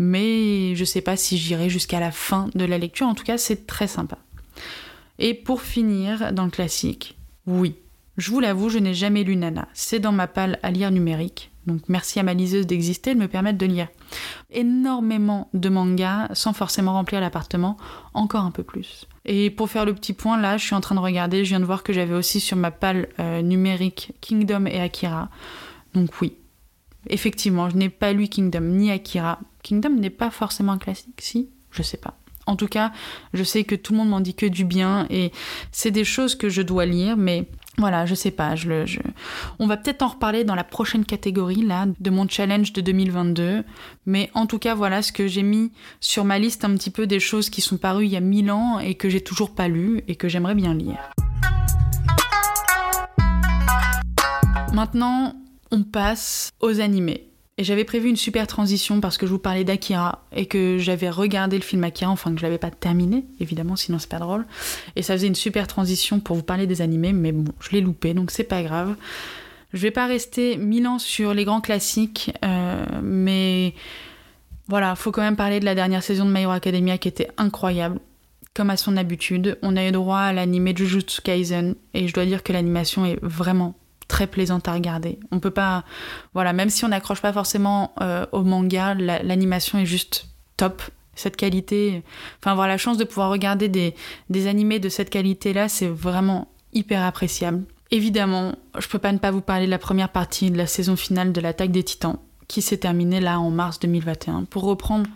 mais 0.00 0.74
je 0.76 0.84
sais 0.84 1.02
pas 1.02 1.14
si 1.14 1.36
j'irai 1.36 1.68
jusqu'à 1.68 2.00
la 2.00 2.10
fin 2.10 2.48
de 2.54 2.64
la 2.64 2.78
lecture. 2.78 3.06
En 3.06 3.14
tout 3.14 3.22
cas, 3.22 3.36
c'est 3.36 3.66
très 3.66 3.86
sympa. 3.86 4.16
Et 5.20 5.34
pour 5.34 5.62
finir, 5.62 6.32
dans 6.32 6.46
le 6.46 6.50
classique, 6.50 7.16
oui, 7.46 7.76
je 8.16 8.30
vous 8.30 8.40
l'avoue, 8.40 8.70
je 8.70 8.78
n'ai 8.78 8.94
jamais 8.94 9.22
lu 9.22 9.36
Nana. 9.36 9.68
C'est 9.74 10.00
dans 10.00 10.12
ma 10.12 10.26
palle 10.26 10.58
à 10.62 10.70
lire 10.70 10.90
numérique. 10.90 11.52
Donc 11.66 11.82
merci 11.88 12.18
à 12.18 12.22
ma 12.22 12.32
liseuse 12.32 12.66
d'exister, 12.66 13.14
de 13.14 13.20
me 13.20 13.28
permettre 13.28 13.58
de 13.58 13.66
lire 13.66 13.88
énormément 14.50 15.48
de 15.52 15.68
mangas 15.68 16.28
sans 16.32 16.54
forcément 16.54 16.94
remplir 16.94 17.20
l'appartement, 17.20 17.76
encore 18.14 18.44
un 18.44 18.50
peu 18.50 18.62
plus. 18.62 19.06
Et 19.26 19.50
pour 19.50 19.68
faire 19.68 19.84
le 19.84 19.94
petit 19.94 20.14
point, 20.14 20.40
là, 20.40 20.56
je 20.56 20.64
suis 20.64 20.74
en 20.74 20.80
train 20.80 20.94
de 20.94 21.00
regarder, 21.00 21.44
je 21.44 21.50
viens 21.50 21.60
de 21.60 21.66
voir 21.66 21.82
que 21.82 21.92
j'avais 21.92 22.14
aussi 22.14 22.40
sur 22.40 22.56
ma 22.56 22.70
palle 22.70 23.08
euh, 23.20 23.42
numérique 23.42 24.12
Kingdom 24.22 24.64
et 24.66 24.80
Akira. 24.80 25.28
Donc 25.92 26.20
oui, 26.22 26.34
effectivement, 27.08 27.68
je 27.68 27.76
n'ai 27.76 27.90
pas 27.90 28.14
lu 28.14 28.28
Kingdom 28.28 28.62
ni 28.62 28.90
Akira. 28.90 29.38
Kingdom 29.62 29.90
n'est 29.90 30.08
pas 30.08 30.30
forcément 30.30 30.72
un 30.72 30.78
classique, 30.78 31.20
si? 31.20 31.50
Je 31.70 31.82
sais 31.82 31.98
pas. 31.98 32.19
En 32.46 32.56
tout 32.56 32.68
cas, 32.68 32.92
je 33.32 33.44
sais 33.44 33.64
que 33.64 33.74
tout 33.74 33.92
le 33.92 33.98
monde 33.98 34.08
m'en 34.08 34.20
dit 34.20 34.34
que 34.34 34.46
du 34.46 34.64
bien 34.64 35.06
et 35.10 35.30
c'est 35.72 35.90
des 35.90 36.04
choses 36.04 36.34
que 36.34 36.48
je 36.48 36.62
dois 36.62 36.86
lire, 36.86 37.16
mais 37.16 37.46
voilà, 37.78 38.04
je 38.04 38.14
sais 38.14 38.30
pas. 38.30 38.54
On 39.58 39.66
va 39.66 39.76
peut-être 39.76 40.02
en 40.02 40.08
reparler 40.08 40.44
dans 40.44 40.54
la 40.54 40.64
prochaine 40.64 41.04
catégorie 41.04 41.62
là 41.62 41.86
de 41.98 42.10
mon 42.10 42.28
challenge 42.28 42.72
de 42.72 42.80
2022. 42.80 43.64
Mais 44.06 44.30
en 44.34 44.46
tout 44.46 44.58
cas, 44.58 44.74
voilà 44.74 45.02
ce 45.02 45.12
que 45.12 45.26
j'ai 45.26 45.42
mis 45.42 45.72
sur 46.00 46.24
ma 46.24 46.38
liste 46.38 46.64
un 46.64 46.74
petit 46.74 46.90
peu 46.90 47.06
des 47.06 47.20
choses 47.20 47.48
qui 47.48 47.60
sont 47.60 47.78
parues 47.78 48.04
il 48.04 48.10
y 48.10 48.16
a 48.16 48.20
mille 48.20 48.50
ans 48.50 48.80
et 48.80 48.96
que 48.96 49.08
j'ai 49.08 49.22
toujours 49.22 49.54
pas 49.54 49.68
lues 49.68 50.02
et 50.08 50.16
que 50.16 50.28
j'aimerais 50.28 50.54
bien 50.54 50.74
lire. 50.74 50.98
Maintenant, 54.74 55.34
on 55.70 55.82
passe 55.82 56.50
aux 56.60 56.80
animés. 56.80 57.29
Et 57.60 57.64
j'avais 57.64 57.84
prévu 57.84 58.08
une 58.08 58.16
super 58.16 58.46
transition 58.46 59.02
parce 59.02 59.18
que 59.18 59.26
je 59.26 59.32
vous 59.32 59.38
parlais 59.38 59.64
d'Akira 59.64 60.24
et 60.34 60.46
que 60.46 60.78
j'avais 60.78 61.10
regardé 61.10 61.58
le 61.58 61.62
film 61.62 61.84
Akira, 61.84 62.10
enfin 62.10 62.32
que 62.32 62.38
je 62.38 62.42
l'avais 62.42 62.56
pas 62.56 62.70
terminé, 62.70 63.26
évidemment, 63.38 63.76
sinon 63.76 63.98
c'est 63.98 64.08
pas 64.08 64.18
drôle. 64.18 64.46
Et 64.96 65.02
ça 65.02 65.12
faisait 65.12 65.26
une 65.26 65.34
super 65.34 65.66
transition 65.66 66.20
pour 66.20 66.36
vous 66.36 66.42
parler 66.42 66.66
des 66.66 66.80
animés, 66.80 67.12
mais 67.12 67.32
bon, 67.32 67.52
je 67.60 67.72
l'ai 67.72 67.82
loupé, 67.82 68.14
donc 68.14 68.30
c'est 68.30 68.44
pas 68.44 68.62
grave. 68.62 68.96
Je 69.74 69.78
vais 69.82 69.90
pas 69.90 70.06
rester 70.06 70.56
mille 70.56 70.86
ans 70.86 70.98
sur 70.98 71.34
les 71.34 71.44
grands 71.44 71.60
classiques, 71.60 72.32
euh, 72.46 72.82
mais 73.02 73.74
voilà, 74.66 74.96
faut 74.96 75.12
quand 75.12 75.20
même 75.20 75.36
parler 75.36 75.60
de 75.60 75.66
la 75.66 75.74
dernière 75.74 76.02
saison 76.02 76.24
de 76.24 76.32
My 76.32 76.40
Hero 76.40 76.52
Academia 76.52 76.96
qui 76.96 77.08
était 77.08 77.28
incroyable. 77.36 78.00
Comme 78.54 78.70
à 78.70 78.78
son 78.78 78.96
habitude, 78.96 79.58
on 79.60 79.76
a 79.76 79.86
eu 79.86 79.92
droit 79.92 80.20
à 80.20 80.32
l'animé 80.32 80.72
Jujutsu 80.74 81.20
Kaisen 81.20 81.74
et 81.92 82.08
je 82.08 82.14
dois 82.14 82.24
dire 82.24 82.42
que 82.42 82.54
l'animation 82.54 83.04
est 83.04 83.18
vraiment 83.20 83.74
très 84.10 84.26
plaisante 84.26 84.68
à 84.68 84.74
regarder. 84.74 85.18
On 85.30 85.38
peut 85.38 85.52
pas, 85.52 85.84
voilà, 86.34 86.52
même 86.52 86.68
si 86.68 86.84
on 86.84 86.88
n'accroche 86.88 87.22
pas 87.22 87.32
forcément 87.32 87.94
euh, 88.02 88.26
au 88.32 88.42
manga, 88.42 88.94
l'animation 88.94 89.78
est 89.78 89.86
juste 89.86 90.26
top. 90.56 90.82
Cette 91.14 91.36
qualité, 91.36 92.02
enfin 92.40 92.52
avoir 92.52 92.66
la 92.66 92.78
chance 92.78 92.96
de 92.96 93.04
pouvoir 93.04 93.30
regarder 93.30 93.68
des, 93.68 93.94
des 94.30 94.46
animés 94.46 94.78
de 94.78 94.88
cette 94.88 95.10
qualité-là, 95.10 95.68
c'est 95.68 95.88
vraiment 95.88 96.48
hyper 96.72 97.02
appréciable. 97.04 97.64
Évidemment, 97.90 98.54
je 98.78 98.88
peux 98.88 98.98
pas 98.98 99.12
ne 99.12 99.18
pas 99.18 99.30
vous 99.30 99.40
parler 99.40 99.66
de 99.66 99.70
la 99.70 99.78
première 99.78 100.08
partie 100.08 100.50
de 100.50 100.56
la 100.56 100.66
saison 100.66 100.96
finale 100.96 101.32
de 101.32 101.40
l'attaque 101.40 101.72
des 101.72 101.82
titans, 101.82 102.18
qui 102.48 102.62
s'est 102.62 102.78
terminée 102.78 103.20
là 103.20 103.38
en 103.38 103.50
mars 103.50 103.78
2021. 103.80 104.44
Pour 104.44 104.64
reprendre 104.64 105.08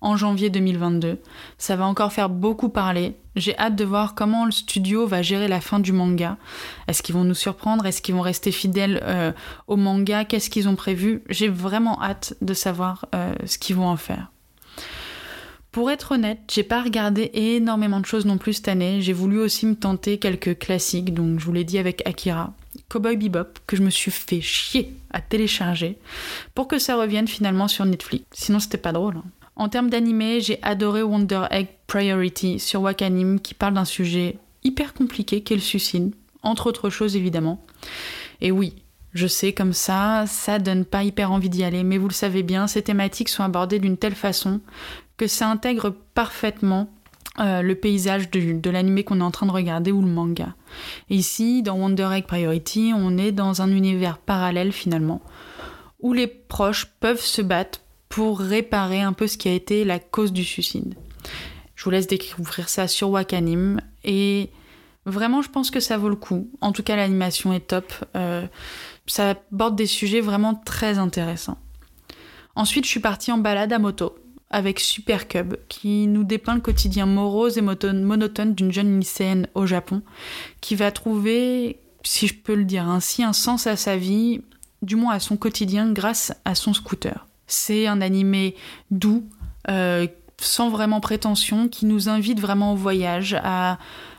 en 0.00 0.16
janvier 0.16 0.50
2022. 0.50 1.18
Ça 1.58 1.76
va 1.76 1.86
encore 1.86 2.12
faire 2.12 2.28
beaucoup 2.28 2.68
parler. 2.68 3.16
J'ai 3.36 3.56
hâte 3.58 3.76
de 3.76 3.84
voir 3.84 4.14
comment 4.14 4.44
le 4.44 4.50
studio 4.50 5.06
va 5.06 5.22
gérer 5.22 5.48
la 5.48 5.60
fin 5.60 5.80
du 5.80 5.92
manga. 5.92 6.36
Est-ce 6.86 7.02
qu'ils 7.02 7.14
vont 7.14 7.24
nous 7.24 7.34
surprendre? 7.34 7.86
Est-ce 7.86 8.02
qu'ils 8.02 8.14
vont 8.14 8.20
rester 8.20 8.52
fidèles 8.52 9.00
euh, 9.04 9.32
au 9.66 9.76
manga? 9.76 10.24
Qu'est-ce 10.24 10.50
qu'ils 10.50 10.68
ont 10.68 10.76
prévu? 10.76 11.22
J'ai 11.28 11.48
vraiment 11.48 12.02
hâte 12.02 12.34
de 12.40 12.54
savoir 12.54 13.06
euh, 13.14 13.32
ce 13.46 13.58
qu'ils 13.58 13.76
vont 13.76 13.88
en 13.88 13.96
faire. 13.96 14.30
Pour 15.70 15.90
être 15.90 16.12
honnête, 16.12 16.40
j'ai 16.50 16.62
pas 16.62 16.82
regardé 16.82 17.30
énormément 17.34 18.00
de 18.00 18.06
choses 18.06 18.24
non 18.24 18.38
plus 18.38 18.54
cette 18.54 18.68
année. 18.68 19.02
J'ai 19.02 19.12
voulu 19.12 19.38
aussi 19.38 19.66
me 19.66 19.74
tenter 19.74 20.18
quelques 20.18 20.58
classiques, 20.58 21.12
donc 21.12 21.38
je 21.38 21.44
vous 21.44 21.52
l'ai 21.52 21.64
dit 21.64 21.78
avec 21.78 22.06
Akira, 22.08 22.54
Cowboy 22.88 23.16
Bebop, 23.16 23.58
que 23.66 23.76
je 23.76 23.82
me 23.82 23.90
suis 23.90 24.10
fait 24.10 24.40
chier 24.40 24.96
à 25.12 25.20
télécharger, 25.20 25.98
pour 26.54 26.68
que 26.68 26.78
ça 26.78 26.96
revienne 26.96 27.28
finalement 27.28 27.68
sur 27.68 27.84
Netflix. 27.84 28.24
Sinon, 28.32 28.60
c'était 28.60 28.78
pas 28.78 28.92
drôle. 28.92 29.18
Hein. 29.18 29.24
En 29.58 29.68
termes 29.68 29.90
d'animé, 29.90 30.40
j'ai 30.40 30.60
adoré 30.62 31.02
Wonder 31.02 31.42
Egg 31.50 31.66
Priority 31.88 32.60
sur 32.60 32.82
Wakanim 32.82 33.40
qui 33.40 33.54
parle 33.54 33.74
d'un 33.74 33.84
sujet 33.84 34.38
hyper 34.62 34.94
compliqué 34.94 35.40
qu'est 35.42 35.56
le 35.56 35.60
suicide, 35.60 36.14
entre 36.44 36.68
autres 36.68 36.90
choses 36.90 37.16
évidemment. 37.16 37.60
Et 38.40 38.52
oui, 38.52 38.76
je 39.14 39.26
sais 39.26 39.52
comme 39.52 39.72
ça, 39.72 40.26
ça 40.28 40.60
donne 40.60 40.84
pas 40.84 41.02
hyper 41.02 41.32
envie 41.32 41.48
d'y 41.48 41.64
aller, 41.64 41.82
mais 41.82 41.98
vous 41.98 42.06
le 42.06 42.14
savez 42.14 42.44
bien, 42.44 42.68
ces 42.68 42.82
thématiques 42.82 43.28
sont 43.28 43.42
abordées 43.42 43.80
d'une 43.80 43.96
telle 43.96 44.14
façon 44.14 44.60
que 45.16 45.26
ça 45.26 45.50
intègre 45.50 45.92
parfaitement 46.14 46.88
euh, 47.40 47.60
le 47.60 47.74
paysage 47.74 48.30
de, 48.30 48.70
l'animé 48.70 49.02
qu'on 49.02 49.18
est 49.20 49.24
en 49.24 49.32
train 49.32 49.46
de 49.46 49.52
regarder 49.52 49.90
ou 49.90 50.02
le 50.02 50.08
manga. 50.08 50.54
Ici, 51.10 51.62
dans 51.62 51.76
Wonder 51.76 52.08
Egg 52.12 52.26
Priority, 52.26 52.92
on 52.94 53.18
est 53.18 53.32
dans 53.32 53.60
un 53.60 53.72
univers 53.72 54.18
parallèle 54.18 54.70
finalement, 54.70 55.20
où 55.98 56.12
les 56.12 56.28
proches 56.28 56.86
peuvent 57.00 57.20
se 57.20 57.42
battre 57.42 57.80
pour 58.08 58.40
réparer 58.40 59.00
un 59.00 59.12
peu 59.12 59.26
ce 59.26 59.38
qui 59.38 59.48
a 59.48 59.52
été 59.52 59.84
la 59.84 59.98
cause 59.98 60.32
du 60.32 60.44
suicide. 60.44 60.94
Je 61.74 61.84
vous 61.84 61.90
laisse 61.90 62.06
découvrir 62.06 62.68
ça 62.68 62.88
sur 62.88 63.10
Wakanim 63.10 63.80
et 64.04 64.50
vraiment 65.06 65.42
je 65.42 65.48
pense 65.48 65.70
que 65.70 65.80
ça 65.80 65.96
vaut 65.96 66.08
le 66.08 66.16
coup. 66.16 66.50
En 66.60 66.72
tout 66.72 66.82
cas 66.82 66.96
l'animation 66.96 67.52
est 67.52 67.68
top. 67.68 67.92
Euh, 68.16 68.46
ça 69.06 69.30
aborde 69.30 69.76
des 69.76 69.86
sujets 69.86 70.20
vraiment 70.20 70.54
très 70.54 70.98
intéressants. 70.98 71.58
Ensuite 72.56 72.84
je 72.84 72.90
suis 72.90 73.00
partie 73.00 73.30
en 73.30 73.38
balade 73.38 73.72
à 73.72 73.78
moto 73.78 74.16
avec 74.50 74.80
Super 74.80 75.28
Cub 75.28 75.54
qui 75.68 76.06
nous 76.06 76.24
dépeint 76.24 76.54
le 76.54 76.60
quotidien 76.60 77.06
morose 77.06 77.58
et 77.58 77.62
monotone 77.62 78.54
d'une 78.54 78.72
jeune 78.72 78.98
lycéenne 78.98 79.46
au 79.54 79.66
Japon 79.66 80.02
qui 80.60 80.74
va 80.74 80.90
trouver, 80.90 81.80
si 82.02 82.26
je 82.26 82.34
peux 82.34 82.54
le 82.54 82.64
dire 82.64 82.88
ainsi, 82.88 83.22
un 83.22 83.32
sens 83.32 83.66
à 83.66 83.76
sa 83.76 83.96
vie, 83.96 84.40
du 84.82 84.96
moins 84.96 85.14
à 85.14 85.20
son 85.20 85.36
quotidien 85.36 85.92
grâce 85.92 86.32
à 86.44 86.54
son 86.54 86.72
scooter. 86.72 87.27
C'est 87.48 87.88
un 87.88 88.00
animé 88.00 88.54
doux, 88.92 89.24
euh, 89.68 90.06
sans 90.40 90.70
vraiment 90.70 91.00
prétention, 91.00 91.68
qui 91.68 91.86
nous 91.86 92.08
invite 92.08 92.38
vraiment 92.38 92.74
au 92.74 92.76
voyage, 92.76 93.36
à 93.42 93.78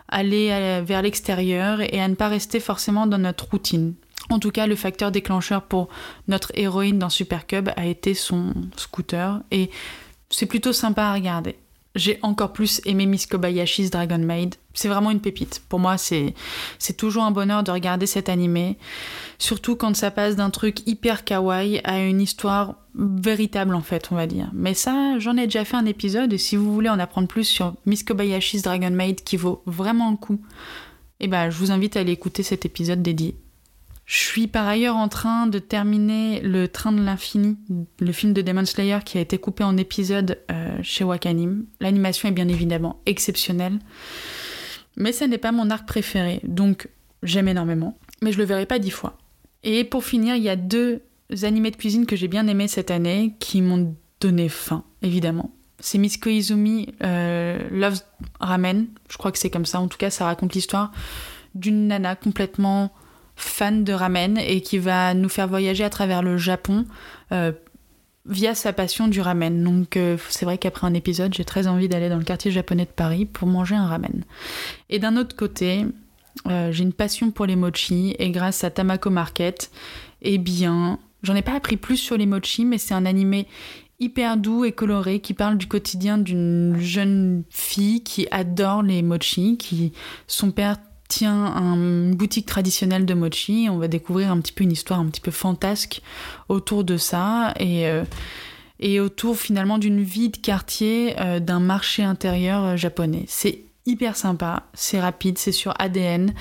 aller 0.10 0.82
vers 0.84 1.04
l'extérieur 1.04 1.82
et 1.82 2.02
à 2.02 2.08
ne 2.08 2.16
pas 2.16 2.28
rester 2.28 2.60
forcément 2.60 3.06
dans 3.06 3.20
notre 3.20 3.48
routine. 3.48 3.94
En 4.32 4.40
tout 4.40 4.50
cas, 4.52 4.66
le 4.66 4.76
facteur 4.76 5.12
déclencheur 5.12 5.62
pour 5.62 5.88
notre 6.28 6.52
héroïne 6.56 7.00
dans 7.00 7.10
Super 7.10 7.46
Cub 7.46 7.70
a 7.78 7.86
été 7.86 8.16
son 8.16 8.54
scooter 8.76 9.40
et 9.52 9.70
c'est 10.32 10.48
plutôt 10.48 10.74
sympa 10.74 11.04
à 11.04 11.14
regarder 11.14 11.58
j'ai 11.96 12.20
encore 12.22 12.54
plus 12.54 12.82
aimé 12.86 13.06
Miss 13.06 13.26
Kobayashi's 13.26 13.90
Dragon 13.90 14.20
Maid. 14.20 14.56
C'est 14.80 14.88
vraiment 14.88 15.12
une 15.12 15.20
pépite. 15.20 15.62
Pour 15.68 15.78
moi, 15.78 15.98
c'est 15.98 16.34
toujours 16.96 17.26
un 17.26 17.32
bonheur 17.32 17.64
de 17.64 17.72
regarder 17.72 18.06
cet 18.06 18.30
animé, 18.30 18.78
surtout 19.38 19.76
quand 19.76 19.94
ça 19.94 20.10
passe 20.10 20.38
d'un 20.38 20.52
truc 20.52 20.88
hyper 20.88 21.26
kawaii 21.26 21.82
à 21.84 22.00
une 22.00 22.22
histoire 22.22 22.76
véritable 22.96 23.76
en 23.76 23.82
fait, 23.82 24.08
on 24.14 24.16
va 24.16 24.26
dire. 24.26 24.50
Mais 24.54 24.74
ça, 24.74 25.20
j'en 25.20 25.36
ai 25.36 25.48
déjà 25.48 25.66
fait 25.66 25.76
un 25.76 25.86
épisode 25.86 26.32
et 26.32 26.38
si 26.38 26.56
vous 26.56 26.74
voulez 26.74 26.88
en 26.88 26.98
apprendre 26.98 27.28
plus 27.28 27.44
sur 27.44 27.74
Miss 27.86 28.04
Kobayashi's 28.04 28.62
Dragon 28.62 28.90
Maid 28.90 29.22
qui 29.26 29.36
vaut 29.36 29.64
vraiment 29.66 30.12
le 30.12 30.16
coup, 30.16 30.40
eh 31.20 31.28
ben, 31.28 31.50
je 31.50 31.58
vous 31.58 31.72
invite 31.72 31.98
à 31.98 32.00
aller 32.00 32.14
écouter 32.14 32.42
cet 32.42 32.64
épisode 32.64 33.02
dédié. 33.02 33.36
Je 34.06 34.18
suis 34.18 34.48
par 34.48 34.66
ailleurs 34.66 34.96
en 34.96 35.10
train 35.10 35.46
de 35.46 35.60
terminer 35.60 36.40
Le 36.40 36.70
Train 36.70 36.94
de 36.94 37.02
l'Infini, 37.02 37.58
le 38.00 38.12
film 38.14 38.32
de 38.32 38.42
Demon 38.42 38.66
Slayer 38.66 39.00
qui 39.06 39.18
a 39.18 39.22
été 39.22 39.38
coupé 39.40 39.66
en 39.66 39.76
épisodes 39.76 40.40
euh, 40.50 40.80
chez 40.84 41.04
Wakanim. 41.04 41.66
L'animation 41.82 42.30
est 42.30 42.32
bien 42.32 42.48
évidemment 42.48 43.02
exceptionnelle, 43.06 43.78
mais 45.00 45.12
ce 45.12 45.24
n'est 45.24 45.38
pas 45.38 45.52
mon 45.52 45.70
arc 45.70 45.88
préféré, 45.88 46.42
donc 46.44 46.88
j'aime 47.24 47.48
énormément, 47.48 47.98
mais 48.22 48.32
je 48.32 48.38
le 48.38 48.44
verrai 48.44 48.66
pas 48.66 48.80
dix 48.80 48.92
fois. 48.92 49.18
Et 49.64 49.84
pour 49.84 50.04
finir, 50.04 50.36
il 50.36 50.44
y 50.44 50.50
a 50.50 50.56
deux 50.56 51.02
animés 51.44 51.72
de 51.72 51.76
cuisine 51.76 52.06
que 52.06 52.16
j'ai 52.16 52.28
bien 52.28 52.48
aimés 52.48 52.68
cette 52.68 52.92
année 52.92 53.36
qui 53.40 53.62
m'ont 53.62 53.96
donné 54.20 54.50
faim, 54.50 54.84
évidemment. 55.02 55.52
C'est 55.80 55.98
Miss 55.98 56.18
Koizumi 56.18 56.94
euh, 57.04 57.58
Loves 57.72 58.02
Ramen, 58.40 58.88
je 59.10 59.18
crois 59.18 59.32
que 59.32 59.40
c'est 59.40 59.50
comme 59.50 59.66
ça, 59.66 59.80
en 59.80 59.88
tout 59.88 59.98
cas 59.98 60.10
ça 60.10 60.26
raconte 60.26 60.54
l'histoire 60.54 60.92
d'une 61.56 61.88
nana 61.88 62.16
complètement 62.16 62.92
fan 63.36 63.84
de 63.84 63.94
ramen 63.94 64.38
et 64.38 64.62
qui 64.62 64.78
va 64.78 65.14
nous 65.14 65.30
faire 65.30 65.48
voyager 65.48 65.84
à 65.84 65.90
travers 65.90 66.22
le 66.22 66.38
Japon 66.38 66.86
euh, 67.32 67.54
via 68.30 68.56
sa 68.56 68.72
passion 68.72 69.08
du 69.08 69.20
ramen. 69.20 69.64
Donc 69.64 69.98
euh, 69.98 70.18
c'est 70.30 70.46
vrai 70.46 70.58
qu'après 70.58 70.88
un 70.88 70.94
épisode, 70.94 71.34
j'ai 71.34 71.44
très 71.44 71.68
envie 71.68 71.90
d'aller 71.90 72.10
dans 72.10 72.18
le 72.18 72.24
quartier 72.24 72.52
japonais 72.52 72.86
de 72.86 72.92
Paris 72.92 73.26
pour 73.26 73.48
manger 73.48 73.76
un 73.76 73.88
ramen. 73.88 74.24
Et 74.90 75.00
d'un 75.00 75.18
autre 75.18 75.36
côté, 75.36 75.86
euh, 76.48 76.72
j'ai 76.72 76.84
une 76.84 76.94
passion 76.94 77.32
pour 77.32 77.46
les 77.46 77.56
mochi 77.56 78.16
et 78.20 78.30
grâce 78.30 78.64
à 78.64 78.70
Tamako 78.70 79.10
Market, 79.10 79.72
eh 80.22 80.38
bien, 80.38 81.00
j'en 81.24 81.36
ai 81.36 81.42
pas 81.42 81.56
appris 81.56 81.76
plus 81.76 81.98
sur 81.98 82.18
les 82.18 82.26
mochi, 82.26 82.66
mais 82.66 82.78
c'est 82.78 82.94
un 82.94 83.06
animé 83.06 83.48
hyper 84.00 84.38
doux 84.38 84.64
et 84.64 84.72
coloré 84.72 85.20
qui 85.20 85.34
parle 85.34 85.58
du 85.58 85.68
quotidien 85.68 86.18
d'une 86.18 86.78
jeune 86.80 87.44
fille 87.50 88.02
qui 88.02 88.28
adore 88.32 88.82
les 88.82 89.02
mochi, 89.02 89.58
qui 89.58 89.92
son 90.28 90.52
père 90.52 90.78
tient 91.10 91.54
une 91.58 92.16
boutique 92.16 92.46
traditionnelle 92.46 93.06
de 93.06 93.14
mochi. 93.14 93.68
On 93.70 93.78
va 93.78 93.90
découvrir 93.90 94.32
un 94.32 94.40
petit 94.40 94.54
peu 94.54 94.64
une 94.64 94.72
histoire 94.72 95.00
un 95.00 95.08
petit 95.08 95.20
peu 95.20 95.32
fantasque 95.32 96.02
autour 96.48 96.86
de 96.86 96.96
ça 96.96 97.54
et, 97.60 97.88
euh, 97.88 98.06
et 98.80 99.02
autour 99.02 99.38
finalement 99.38 99.78
d'une 99.80 100.02
vie 100.02 100.30
de 100.30 100.38
quartier 100.38 101.20
euh, 101.20 101.42
d'un 101.42 101.60
marché 101.60 102.04
intérieur 102.04 102.64
euh, 102.64 102.78
japonais. 102.78 103.26
C'est 103.28 103.60
hyper 103.86 104.16
sympa, 104.16 104.64
c'est 104.74 105.02
rapide, 105.02 105.38
c'est 105.38 105.52
sur 105.52 105.74
ADN. 105.80 106.34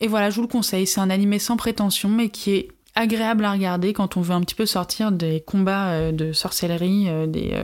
Et 0.00 0.08
voilà, 0.08 0.30
je 0.30 0.36
vous 0.36 0.42
le 0.42 0.48
conseille, 0.48 0.86
c'est 0.86 1.00
un 1.00 1.10
animé 1.10 1.38
sans 1.38 1.56
prétention 1.56 2.08
mais 2.08 2.30
qui 2.30 2.52
est 2.52 2.68
agréable 2.94 3.44
à 3.44 3.52
regarder 3.52 3.92
quand 3.92 4.16
on 4.16 4.22
veut 4.22 4.34
un 4.34 4.40
petit 4.40 4.54
peu 4.54 4.64
sortir 4.64 5.12
des 5.12 5.42
combats 5.46 6.12
de 6.12 6.32
sorcellerie, 6.32 7.08
des 7.28 7.62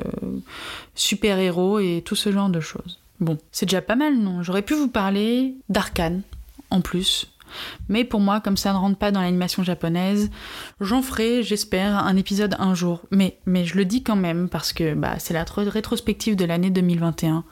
super-héros 0.95 1.79
et 1.79 2.03
tout 2.05 2.17
ce 2.17 2.31
genre 2.31 2.51
de 2.51 2.61
choses. 2.61 3.02
Bon, 3.23 3.39
c'est 3.53 3.67
déjà 3.67 3.81
pas 3.81 3.95
mal, 3.95 4.19
non? 4.19 4.43
J'aurais 4.43 4.63
pu 4.63 4.75
vous 4.75 4.89
parler 4.89 5.55
d'Arkane, 5.69 6.23
en 6.71 6.81
plus. 6.81 7.33
Mais 7.89 8.03
pour 8.03 8.19
moi, 8.19 8.41
comme 8.41 8.57
ça 8.57 8.73
ne 8.73 8.79
rentre 8.79 8.99
pas 8.99 9.13
dans 9.13 9.21
l'animation 9.21 9.63
japonaise, 9.63 10.29
j'en 10.81 11.03
ferai, 11.03 11.45
j'espère, 11.45 11.99
un 11.99 12.17
épisode 12.17 12.57
un 12.59 12.75
jour. 12.75 13.03
Mais, 13.13 13.39
je 13.47 13.77
le 13.77 13.85
dis 13.85 14.03
quand 14.03 14.17
même, 14.17 14.49
parce 14.49 14.73
que 14.73 14.95
bah, 14.95 15.21
c'est 15.21 15.35
la 15.35 15.45
rétrospective 15.45 16.35
de 16.35 16.45
l'année 16.45 16.71
2021. 16.71 17.45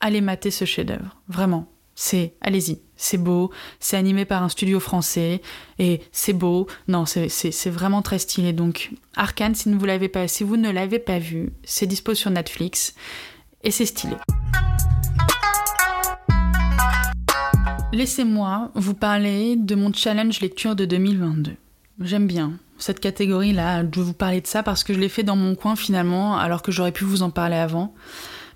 Allez 0.00 0.22
mater 0.22 0.50
ce 0.50 0.64
chef-d'œuvre, 0.64 1.14
vraiment. 1.28 1.68
C'est, 1.94 2.32
allez-y, 2.40 2.80
c'est 2.96 3.18
beau, 3.18 3.50
c'est 3.80 3.98
animé 3.98 4.24
par 4.24 4.42
un 4.42 4.48
studio 4.48 4.80
français, 4.80 5.42
et 5.78 6.00
c'est 6.10 6.32
beau, 6.32 6.68
non, 6.88 7.04
c'est 7.04 7.68
vraiment 7.68 8.00
très 8.00 8.18
stylé. 8.18 8.54
Donc, 8.54 8.92
Arkane, 9.14 9.54
si, 9.54 9.70
vous, 9.70 9.86
si 10.26 10.42
vous 10.42 10.56
ne 10.56 10.70
l'avez 10.70 11.00
pas 11.00 11.18
vu, 11.18 11.52
c'est 11.64 11.84
dispo 11.84 12.14
sur 12.14 12.30
Netflix, 12.30 12.94
et 13.62 13.70
c'est 13.70 13.84
stylé. 13.84 14.16
Laissez-moi 17.92 18.70
vous 18.76 18.94
parler 18.94 19.56
de 19.56 19.74
mon 19.74 19.92
challenge 19.92 20.40
lecture 20.40 20.76
de 20.76 20.84
2022. 20.84 21.56
J'aime 22.02 22.28
bien 22.28 22.52
cette 22.78 23.00
catégorie-là, 23.00 23.82
de 23.82 24.00
vous 24.00 24.12
parler 24.12 24.40
de 24.40 24.46
ça 24.46 24.62
parce 24.62 24.84
que 24.84 24.94
je 24.94 25.00
l'ai 25.00 25.08
fait 25.08 25.24
dans 25.24 25.34
mon 25.34 25.56
coin 25.56 25.74
finalement, 25.74 26.38
alors 26.38 26.62
que 26.62 26.70
j'aurais 26.70 26.92
pu 26.92 27.02
vous 27.02 27.22
en 27.22 27.30
parler 27.30 27.56
avant. 27.56 27.92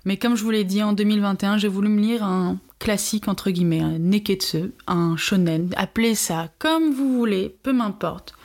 Mais 0.05 0.15
comme 0.15 0.37
je 0.37 0.43
vous 0.43 0.51
l'ai 0.51 0.63
dit, 0.63 0.81
en 0.81 0.93
2021, 0.93 1.57
j'ai 1.57 1.67
voulu 1.67 1.89
me 1.89 1.99
lire 1.99 2.23
un 2.23 2.59
classique 2.79 3.27
entre 3.27 3.51
guillemets, 3.51 3.81
un 3.81 3.99
neketsu, 3.99 4.71
un 4.87 5.17
shonen, 5.17 5.69
appelez 5.75 6.15
ça 6.15 6.47
comme 6.57 6.93
vous 6.93 7.17
voulez, 7.17 7.57
peu 7.61 7.73
m'importe. 7.73 8.35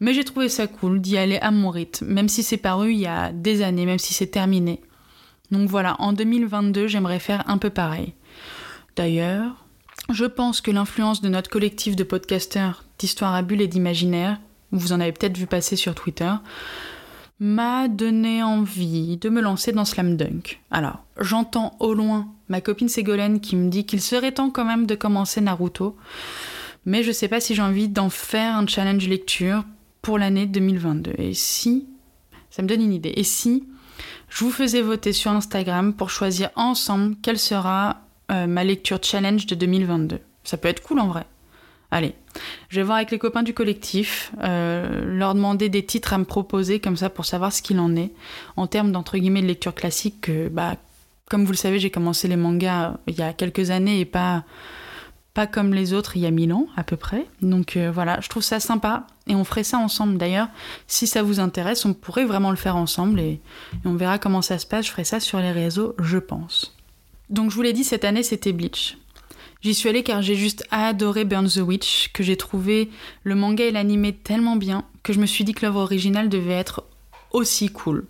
Mais 0.00 0.14
j'ai 0.14 0.24
trouvé 0.24 0.48
ça 0.48 0.66
cool 0.66 1.00
d'y 1.00 1.16
aller 1.16 1.38
à 1.38 1.52
mon 1.52 1.70
rythme, 1.70 2.06
même 2.06 2.28
si 2.28 2.42
c'est 2.42 2.56
paru 2.56 2.92
il 2.92 2.98
y 2.98 3.06
a 3.06 3.30
des 3.30 3.62
années, 3.62 3.86
même 3.86 4.00
si 4.00 4.14
c'est 4.14 4.26
terminé. 4.26 4.80
Donc 5.52 5.68
voilà, 5.68 5.94
en 6.00 6.12
2022, 6.12 6.88
j'aimerais 6.88 7.20
faire 7.20 7.44
un 7.48 7.58
peu 7.58 7.70
pareil. 7.70 8.14
D'ailleurs, 8.96 9.67
je 10.10 10.24
pense 10.24 10.60
que 10.60 10.70
l'influence 10.70 11.20
de 11.20 11.28
notre 11.28 11.50
collectif 11.50 11.94
de 11.94 12.04
podcasteurs 12.04 12.84
d'histoire 12.98 13.34
à 13.34 13.42
bulles 13.42 13.60
et 13.60 13.68
d'imaginaire, 13.68 14.40
vous 14.72 14.92
en 14.92 15.00
avez 15.00 15.12
peut-être 15.12 15.36
vu 15.36 15.46
passer 15.46 15.76
sur 15.76 15.94
Twitter, 15.94 16.32
m'a 17.40 17.88
donné 17.88 18.42
envie 18.42 19.16
de 19.18 19.28
me 19.28 19.40
lancer 19.40 19.72
dans 19.72 19.84
Slam 19.84 20.16
Dunk. 20.16 20.60
Alors, 20.70 21.04
j'entends 21.20 21.76
au 21.78 21.94
loin 21.94 22.28
ma 22.48 22.60
copine 22.60 22.88
Ségolène 22.88 23.40
qui 23.40 23.54
me 23.54 23.68
dit 23.68 23.84
qu'il 23.84 24.00
serait 24.00 24.32
temps 24.32 24.50
quand 24.50 24.64
même 24.64 24.86
de 24.86 24.94
commencer 24.94 25.40
Naruto, 25.40 25.96
mais 26.84 27.02
je 27.02 27.12
sais 27.12 27.28
pas 27.28 27.40
si 27.40 27.54
j'ai 27.54 27.62
envie 27.62 27.88
d'en 27.88 28.10
faire 28.10 28.56
un 28.56 28.66
challenge 28.66 29.06
lecture 29.06 29.64
pour 30.02 30.18
l'année 30.18 30.46
2022. 30.46 31.12
Et 31.18 31.34
si, 31.34 31.86
ça 32.50 32.62
me 32.62 32.68
donne 32.68 32.82
une 32.82 32.94
idée, 32.94 33.12
et 33.14 33.24
si 33.24 33.68
je 34.28 34.44
vous 34.44 34.50
faisais 34.50 34.82
voter 34.82 35.12
sur 35.12 35.30
Instagram 35.30 35.92
pour 35.92 36.10
choisir 36.10 36.50
ensemble 36.56 37.16
quelle 37.22 37.38
sera 37.38 38.07
euh, 38.30 38.46
ma 38.46 38.64
lecture 38.64 38.98
challenge 39.02 39.46
de 39.46 39.54
2022. 39.54 40.20
Ça 40.44 40.56
peut 40.56 40.68
être 40.68 40.82
cool 40.82 41.00
en 41.00 41.08
vrai. 41.08 41.26
Allez, 41.90 42.14
je 42.68 42.76
vais 42.76 42.82
voir 42.82 42.96
avec 42.98 43.10
les 43.10 43.18
copains 43.18 43.42
du 43.42 43.54
collectif, 43.54 44.32
euh, 44.42 45.04
leur 45.04 45.34
demander 45.34 45.70
des 45.70 45.84
titres 45.84 46.12
à 46.12 46.18
me 46.18 46.24
proposer 46.24 46.80
comme 46.80 46.98
ça 46.98 47.08
pour 47.08 47.24
savoir 47.24 47.52
ce 47.52 47.62
qu'il 47.62 47.80
en 47.80 47.96
est 47.96 48.12
en 48.56 48.66
termes 48.66 48.92
d'entre 48.92 49.16
guillemets 49.16 49.40
de 49.40 49.46
lecture 49.46 49.74
classique. 49.74 50.20
Que, 50.20 50.48
bah, 50.48 50.76
comme 51.30 51.44
vous 51.44 51.52
le 51.52 51.56
savez, 51.56 51.78
j'ai 51.78 51.90
commencé 51.90 52.28
les 52.28 52.36
mangas 52.36 52.98
il 53.06 53.14
y 53.14 53.22
a 53.22 53.32
quelques 53.32 53.70
années 53.70 54.00
et 54.00 54.04
pas 54.04 54.44
pas 55.38 55.46
comme 55.46 55.72
les 55.72 55.92
autres 55.92 56.16
il 56.16 56.22
y 56.22 56.26
a 56.26 56.32
mille 56.32 56.52
ans 56.52 56.66
à 56.76 56.82
peu 56.82 56.96
près. 56.96 57.24
Donc 57.42 57.76
euh, 57.76 57.92
voilà, 57.92 58.18
je 58.20 58.28
trouve 58.28 58.42
ça 58.42 58.58
sympa 58.58 59.06
et 59.28 59.36
on 59.36 59.44
ferait 59.44 59.62
ça 59.62 59.78
ensemble. 59.78 60.18
D'ailleurs, 60.18 60.48
si 60.88 61.06
ça 61.06 61.22
vous 61.22 61.38
intéresse, 61.38 61.84
on 61.84 61.94
pourrait 61.94 62.24
vraiment 62.24 62.50
le 62.50 62.56
faire 62.56 62.74
ensemble 62.74 63.20
et, 63.20 63.40
on 63.84 63.94
verra 63.94 64.18
comment 64.18 64.42
ça 64.42 64.58
se 64.58 64.66
passe. 64.66 64.86
Je 64.86 64.90
ferai 64.90 65.04
ça 65.04 65.20
sur 65.20 65.38
les 65.38 65.52
réseaux, 65.52 65.94
je 66.00 66.18
pense. 66.18 66.76
Donc 67.30 67.50
je 67.50 67.56
vous 67.56 67.62
l'ai 67.62 67.72
dit, 67.72 67.84
cette 67.84 68.04
année 68.04 68.22
c'était 68.22 68.52
Bleach. 68.52 68.96
J'y 69.60 69.74
suis 69.74 69.88
allée 69.88 70.02
car 70.02 70.22
j'ai 70.22 70.36
juste 70.36 70.64
adoré 70.70 71.24
Burn 71.24 71.48
the 71.48 71.58
Witch, 71.58 72.10
que 72.12 72.22
j'ai 72.22 72.36
trouvé 72.36 72.90
le 73.24 73.34
manga 73.34 73.64
et 73.64 73.72
l'animé 73.72 74.12
tellement 74.12 74.56
bien 74.56 74.84
que 75.02 75.12
je 75.12 75.20
me 75.20 75.26
suis 75.26 75.44
dit 75.44 75.52
que 75.52 75.66
l'œuvre 75.66 75.80
originale 75.80 76.28
devait 76.28 76.52
être 76.52 76.84
aussi 77.32 77.68
cool. 77.68 78.06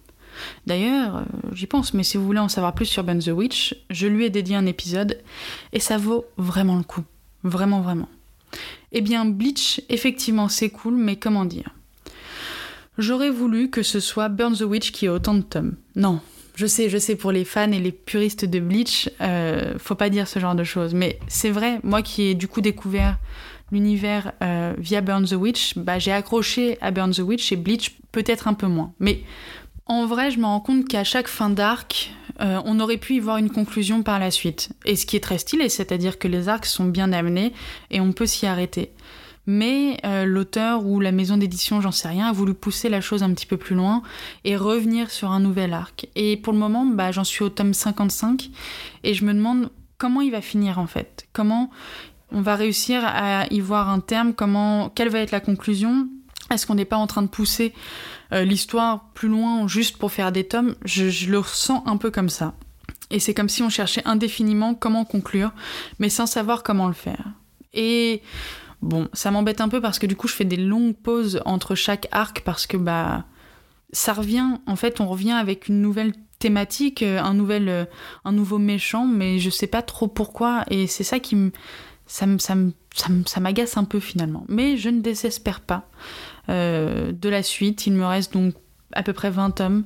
D'ailleurs, 0.67 1.17
euh, 1.17 1.25
j'y 1.53 1.67
pense, 1.67 1.95
mais 1.95 2.05
si 2.05 2.17
vous 2.17 2.25
voulez 2.25 2.39
en 2.39 2.49
savoir 2.49 2.75
plus 2.75 2.87
sur 2.87 3.03
Burn 3.03 3.19
the 3.19 3.29
Witch, 3.29 3.75
je 3.91 4.07
lui 4.07 4.25
ai 4.25 4.31
dédié 4.31 4.57
un 4.57 4.67
épisode 4.67 5.21
et 5.73 5.81
ça 5.81 5.97
vaut 5.97 6.27
vraiment 6.37 6.77
le 6.77 6.85
coup. 6.85 7.05
Vraiment, 7.45 7.81
vraiment. 7.81 8.09
Eh 8.93 9.01
bien, 9.01 9.25
Bleach, 9.25 9.81
effectivement, 9.89 10.49
c'est 10.49 10.71
cool, 10.71 10.95
mais 10.95 11.17
comment 11.17 11.45
dire? 11.45 11.71
J'aurais 12.99 13.31
voulu 13.31 13.71
que 13.71 13.83
ce 13.83 14.01
soit 14.01 14.29
Burn 14.29 14.55
the 14.55 14.63
Witch 14.63 14.93
qui 14.93 15.07
ait 15.07 15.11
autant 15.11 15.35
de 15.35 15.43
tomes. 15.43 15.77
Non, 15.95 16.21
je 16.59 16.67
sais, 16.67 16.89
je 16.89 16.99
sais, 16.99 17.15
pour 17.15 17.31
les 17.31 17.45
fans 17.45 17.71
et 17.71 17.79
les 17.79 17.93
puristes 17.93 18.45
de 18.45 18.59
Bleach, 18.59 19.09
euh, 19.21 19.75
faut 19.79 19.95
pas 19.95 20.11
dire 20.11 20.27
ce 20.27 20.41
genre 20.41 20.57
de 20.57 20.65
choses. 20.65 20.93
Mais 20.93 21.21
c'est 21.29 21.51
vrai, 21.51 21.79
moi 21.85 22.03
qui 22.03 22.23
ai 22.25 22.35
du 22.35 22.49
coup 22.49 22.61
découvert 22.61 23.17
l'univers 23.71 24.33
euh, 24.43 24.75
via 24.77 25.01
Burn 25.01 25.25
the 25.25 25.35
Witch, 25.35 25.79
bah, 25.79 26.01
j'ai 26.01 26.11
accroché 26.11 26.77
à 26.81 26.91
Burn 26.91 27.13
the 27.13 27.21
Witch 27.21 27.53
et 27.53 27.57
Bleach 27.57 27.93
peut-être 28.11 28.49
un 28.49 28.55
peu 28.55 28.67
moins. 28.67 28.93
Mais 28.99 29.21
en 29.87 30.05
vrai, 30.07 30.33
je 30.33 30.41
me 30.41 30.47
rends 30.47 30.59
compte 30.59 30.89
qu'à 30.89 31.05
chaque 31.05 31.29
fin 31.29 31.49
d'arc, 31.49 32.11
euh, 32.41 32.61
on 32.65 32.81
aurait 32.81 32.97
pu 32.97 33.15
y 33.15 33.21
voir 33.21 33.37
une 33.37 33.51
conclusion 33.51 34.03
par 34.03 34.19
la 34.19 34.33
suite. 34.33 34.71
Et 34.85 34.97
ce 34.97 35.07
qui 35.07 35.15
est 35.15 35.21
très 35.21 35.39
stylé, 35.39 35.69
c'est-à-dire 35.69 36.19
que 36.19 36.27
les 36.27 36.49
arcs 36.49 36.67
sont 36.67 36.87
bien 36.87 37.13
amenés 37.13 37.53
et 37.93 38.01
on 38.01 38.11
peut 38.11 38.27
s'y 38.27 38.47
arrêter. 38.47 38.91
Mais 39.51 39.97
euh, 40.05 40.27
l'auteur 40.27 40.85
ou 40.85 41.01
la 41.01 41.11
maison 41.11 41.39
d'édition, 41.39 41.81
j'en 41.81 41.91
sais 41.91 42.07
rien, 42.07 42.29
a 42.29 42.33
voulu 42.33 42.53
pousser 42.53 42.91
la 42.91 43.01
chose 43.01 43.23
un 43.23 43.33
petit 43.33 43.47
peu 43.47 43.57
plus 43.57 43.75
loin 43.75 44.03
et 44.45 44.57
revenir 44.57 45.11
sur 45.11 45.31
un 45.31 45.41
nouvel 45.41 45.73
arc. 45.73 46.07
Et 46.17 46.37
pour 46.37 46.53
le 46.53 46.59
moment, 46.59 46.85
bah, 46.85 47.13
j'en 47.13 47.25
suis 47.25 47.43
au 47.43 47.49
tome 47.49 47.73
55 47.73 48.51
et 49.05 49.15
je 49.15 49.25
me 49.25 49.33
demande 49.33 49.71
comment 49.97 50.21
il 50.21 50.33
va 50.33 50.43
finir 50.43 50.79
en 50.79 50.87
fait. 50.87 51.27
Comment 51.33 51.71
on 52.31 52.43
va 52.43 52.57
réussir 52.57 53.01
à 53.03 53.47
y 53.51 53.61
voir 53.61 53.89
un 53.89 54.01
terme, 54.01 54.35
comment, 54.35 54.91
quelle 54.91 55.09
va 55.09 55.21
être 55.21 55.31
la 55.31 55.41
conclusion? 55.41 56.09
Est-ce 56.51 56.67
qu'on 56.67 56.75
n'est 56.75 56.85
pas 56.85 56.99
en 56.99 57.07
train 57.07 57.23
de 57.23 57.29
pousser 57.29 57.73
euh, 58.35 58.45
l'histoire 58.45 59.09
plus 59.15 59.29
loin 59.29 59.67
juste 59.67 59.97
pour 59.97 60.13
faire 60.13 60.31
des 60.31 60.45
tomes? 60.45 60.75
Je, 60.85 61.31
le 61.31 61.39
ressens 61.39 61.83
un 61.87 61.97
peu 61.97 62.11
comme 62.11 62.29
ça. 62.29 62.53
Et 63.11 63.19
c'est 63.19 63.33
comme 63.33 63.49
si 63.49 63.63
on 63.63 63.71
cherchait 63.71 64.03
indéfiniment 64.05 64.75
comment 64.75 65.07
conclure, 65.07 65.53
mais 66.01 66.11
sans 66.11 66.27
savoir 66.27 66.63
comment 66.63 66.87
le 66.87 66.93
faire. 66.93 67.25
Et 67.73 68.21
bon, 68.83 69.09
ça 69.13 69.31
m'embête 69.31 69.61
un 69.61 69.69
peu 69.69 69.81
parce 69.81 69.99
que 69.99 70.07
du 70.07 70.17
coup 70.17 70.29
je 70.29 70.35
fais 70.35 70.45
des 70.45 70.57
longues 70.57 70.97
pauses 70.97 71.41
entre 71.45 71.75
chaque 71.75 72.09
arc 72.13 72.43
parce 72.45 72.67
que 72.67 72.77
bah 72.77 73.25
ça 73.93 74.13
revient, 74.13 74.59
en 74.67 74.77
fait 74.77 75.01
on 75.01 75.09
revient 75.09 75.33
avec 75.33 75.69
une 75.69 75.81
nouvelle 75.81 76.13
thématique, 76.39 77.03
euh, 77.03 77.21
un 77.21 77.35
nouvel, 77.35 77.69
euh, 77.69 77.85
un 78.25 78.33
nouveau 78.33 78.59
méchant, 78.59 79.07
mais 79.07 79.39
je 79.39 79.51
sais 79.51 79.67
pas 79.67 79.83
trop 79.83 80.09
pourquoi 80.09 80.65
et 80.71 80.87
c'est 80.87 81.05
ça 81.05 81.19
qui 81.19 81.37
me 81.37 81.51
ça, 82.07 82.27
ça, 82.39 83.41
m'agace 83.41 83.77
un 83.77 83.85
peu 83.85 84.01
finalement. 84.01 84.47
Mais 84.49 84.79
je 84.79 84.89
ne 84.89 85.03
désespère 85.03 85.61
pas 85.61 85.91
euh, 86.49 87.13
de 87.13 87.29
la 87.29 87.43
suite. 87.43 87.87
Il 87.87 87.93
me 87.93 88.07
reste 88.07 88.33
donc 88.33 88.55
à 88.95 89.03
peu 89.03 89.13
près 89.13 89.29
20 89.29 89.51
tomes. 89.51 89.85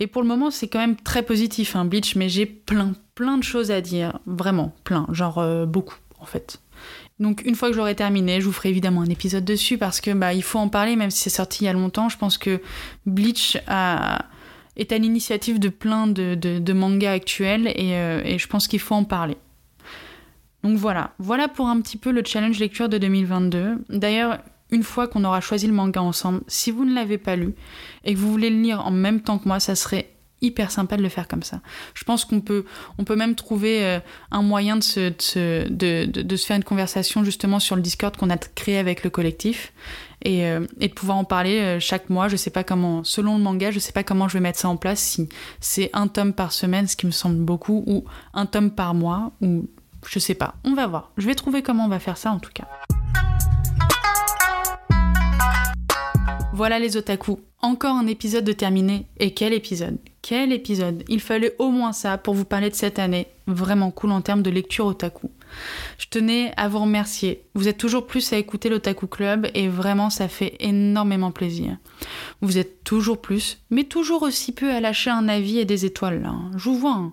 Et 0.00 0.08
pour 0.08 0.20
le 0.20 0.26
moment, 0.26 0.50
c'est 0.50 0.66
quand 0.66 0.80
même 0.80 0.96
très 0.96 1.22
positif, 1.22 1.76
hein, 1.76 1.84
Bleach, 1.84 2.16
mais 2.16 2.28
j'ai 2.28 2.44
plein, 2.44 2.94
plein 3.14 3.38
de 3.38 3.44
choses 3.44 3.70
à 3.70 3.80
dire. 3.80 4.18
Vraiment, 4.26 4.74
plein. 4.82 5.06
Genre 5.12 5.64
beaucoup, 5.68 5.94
en 6.18 6.24
fait. 6.24 6.58
Donc 7.20 7.42
une 7.44 7.54
fois 7.54 7.68
que 7.68 7.74
j'aurai 7.76 7.94
terminé, 7.94 8.40
je 8.40 8.46
vous 8.46 8.52
ferai 8.52 8.70
évidemment 8.70 9.02
un 9.02 9.08
épisode 9.08 9.44
dessus 9.44 9.78
parce 9.78 10.00
que 10.00 10.10
bah 10.10 10.34
il 10.34 10.42
faut 10.42 10.58
en 10.58 10.68
parler 10.68 10.96
même 10.96 11.10
si 11.10 11.22
c'est 11.22 11.30
sorti 11.30 11.64
il 11.64 11.66
y 11.66 11.68
a 11.68 11.72
longtemps. 11.72 12.08
Je 12.08 12.18
pense 12.18 12.38
que 12.38 12.60
Bleach 13.06 13.56
est 13.56 13.68
à 13.68 14.98
l'initiative 14.98 15.60
de 15.60 15.68
plein 15.68 16.06
de, 16.08 16.72
mangas 16.72 17.12
actuels 17.12 17.68
et, 17.68 17.94
euh, 17.94 18.20
et 18.24 18.38
je 18.38 18.48
pense 18.48 18.66
qu'il 18.66 18.80
faut 18.80 18.96
en 18.96 19.04
parler. 19.04 19.36
Donc 20.64 20.76
voilà, 20.76 21.12
voilà 21.18 21.46
pour 21.46 21.68
un 21.68 21.80
petit 21.80 21.98
peu 21.98 22.10
le 22.10 22.22
challenge 22.24 22.58
lecture 22.58 22.88
de 22.88 22.98
2022. 22.98 23.84
D'ailleurs, 23.90 24.38
une 24.70 24.82
fois 24.82 25.06
qu'on 25.06 25.22
aura 25.24 25.40
choisi 25.40 25.66
le 25.66 25.72
manga 25.72 26.02
ensemble, 26.02 26.40
si 26.48 26.70
vous 26.70 26.84
ne 26.84 26.94
l'avez 26.94 27.18
pas 27.18 27.36
lu 27.36 27.54
et 28.04 28.14
que 28.14 28.18
vous 28.18 28.30
voulez 28.30 28.50
le 28.50 28.60
lire 28.60 28.84
en 28.84 28.90
même 28.90 29.20
temps 29.20 29.38
que 29.38 29.46
moi, 29.46 29.60
ça 29.60 29.76
serait 29.76 30.13
hyper 30.40 30.70
sympa 30.70 30.96
de 30.96 31.02
le 31.02 31.08
faire 31.08 31.26
comme 31.28 31.42
ça. 31.42 31.60
Je 31.94 32.04
pense 32.04 32.24
qu'on 32.24 32.40
peut, 32.40 32.64
on 32.98 33.04
peut 33.04 33.16
même 33.16 33.34
trouver 33.34 33.84
euh, 33.84 34.00
un 34.30 34.42
moyen 34.42 34.76
de 34.76 34.82
se, 34.82 35.68
de, 35.68 36.04
de, 36.06 36.36
se, 36.36 36.46
faire 36.46 36.56
une 36.56 36.64
conversation 36.64 37.24
justement 37.24 37.58
sur 37.60 37.76
le 37.76 37.82
Discord 37.82 38.16
qu'on 38.16 38.30
a 38.30 38.36
créé 38.36 38.78
avec 38.78 39.04
le 39.04 39.10
collectif 39.10 39.72
et, 40.22 40.46
euh, 40.46 40.66
et, 40.80 40.88
de 40.88 40.92
pouvoir 40.94 41.18
en 41.18 41.24
parler 41.24 41.60
euh, 41.60 41.80
chaque 41.80 42.10
mois. 42.10 42.28
Je 42.28 42.36
sais 42.36 42.50
pas 42.50 42.64
comment, 42.64 43.04
selon 43.04 43.38
le 43.38 43.42
manga, 43.42 43.70
je 43.70 43.78
sais 43.78 43.92
pas 43.92 44.04
comment 44.04 44.28
je 44.28 44.34
vais 44.34 44.40
mettre 44.40 44.58
ça 44.58 44.68
en 44.68 44.76
place, 44.76 45.00
si 45.00 45.28
c'est 45.60 45.90
un 45.92 46.08
tome 46.08 46.32
par 46.32 46.52
semaine, 46.52 46.86
ce 46.86 46.96
qui 46.96 47.06
me 47.06 47.12
semble 47.12 47.36
beaucoup, 47.36 47.84
ou 47.86 48.04
un 48.34 48.46
tome 48.46 48.70
par 48.70 48.94
mois, 48.94 49.32
ou 49.40 49.66
je 50.06 50.18
sais 50.18 50.34
pas, 50.34 50.56
on 50.64 50.74
va 50.74 50.86
voir. 50.86 51.12
Je 51.16 51.26
vais 51.26 51.34
trouver 51.34 51.62
comment 51.62 51.86
on 51.86 51.88
va 51.88 51.98
faire 51.98 52.18
ça 52.18 52.30
en 52.30 52.38
tout 52.38 52.52
cas. 52.52 52.68
Voilà 56.56 56.78
les 56.78 56.96
otaku, 56.96 57.40
encore 57.62 57.96
un 57.96 58.06
épisode 58.06 58.44
de 58.44 58.52
terminé. 58.52 59.06
Et 59.18 59.34
quel 59.34 59.52
épisode 59.52 59.98
Quel 60.22 60.52
épisode 60.52 61.02
Il 61.08 61.18
fallait 61.20 61.56
au 61.58 61.70
moins 61.70 61.92
ça 61.92 62.16
pour 62.16 62.34
vous 62.34 62.44
parler 62.44 62.70
de 62.70 62.76
cette 62.76 63.00
année, 63.00 63.26
vraiment 63.48 63.90
cool 63.90 64.12
en 64.12 64.20
termes 64.20 64.42
de 64.44 64.50
lecture 64.50 64.86
otaku. 64.86 65.32
Je 65.98 66.06
tenais 66.06 66.52
à 66.56 66.68
vous 66.68 66.78
remercier. 66.78 67.42
Vous 67.56 67.66
êtes 67.66 67.78
toujours 67.78 68.06
plus 68.06 68.32
à 68.32 68.36
écouter 68.36 68.68
l'Otaku 68.68 69.08
Club 69.08 69.48
et 69.54 69.66
vraiment 69.66 70.10
ça 70.10 70.28
fait 70.28 70.54
énormément 70.60 71.32
plaisir. 71.32 71.76
Vous 72.40 72.56
êtes 72.56 72.84
toujours 72.84 73.20
plus, 73.20 73.58
mais 73.70 73.82
toujours 73.82 74.22
aussi 74.22 74.52
peu 74.52 74.70
à 74.70 74.78
lâcher 74.78 75.10
un 75.10 75.26
avis 75.26 75.58
et 75.58 75.64
des 75.64 75.84
étoiles 75.86 76.22
là. 76.22 76.28
Hein. 76.28 76.52
Je 76.56 76.68
vous 76.68 76.78
vois. 76.78 76.94
Hein. 76.94 77.12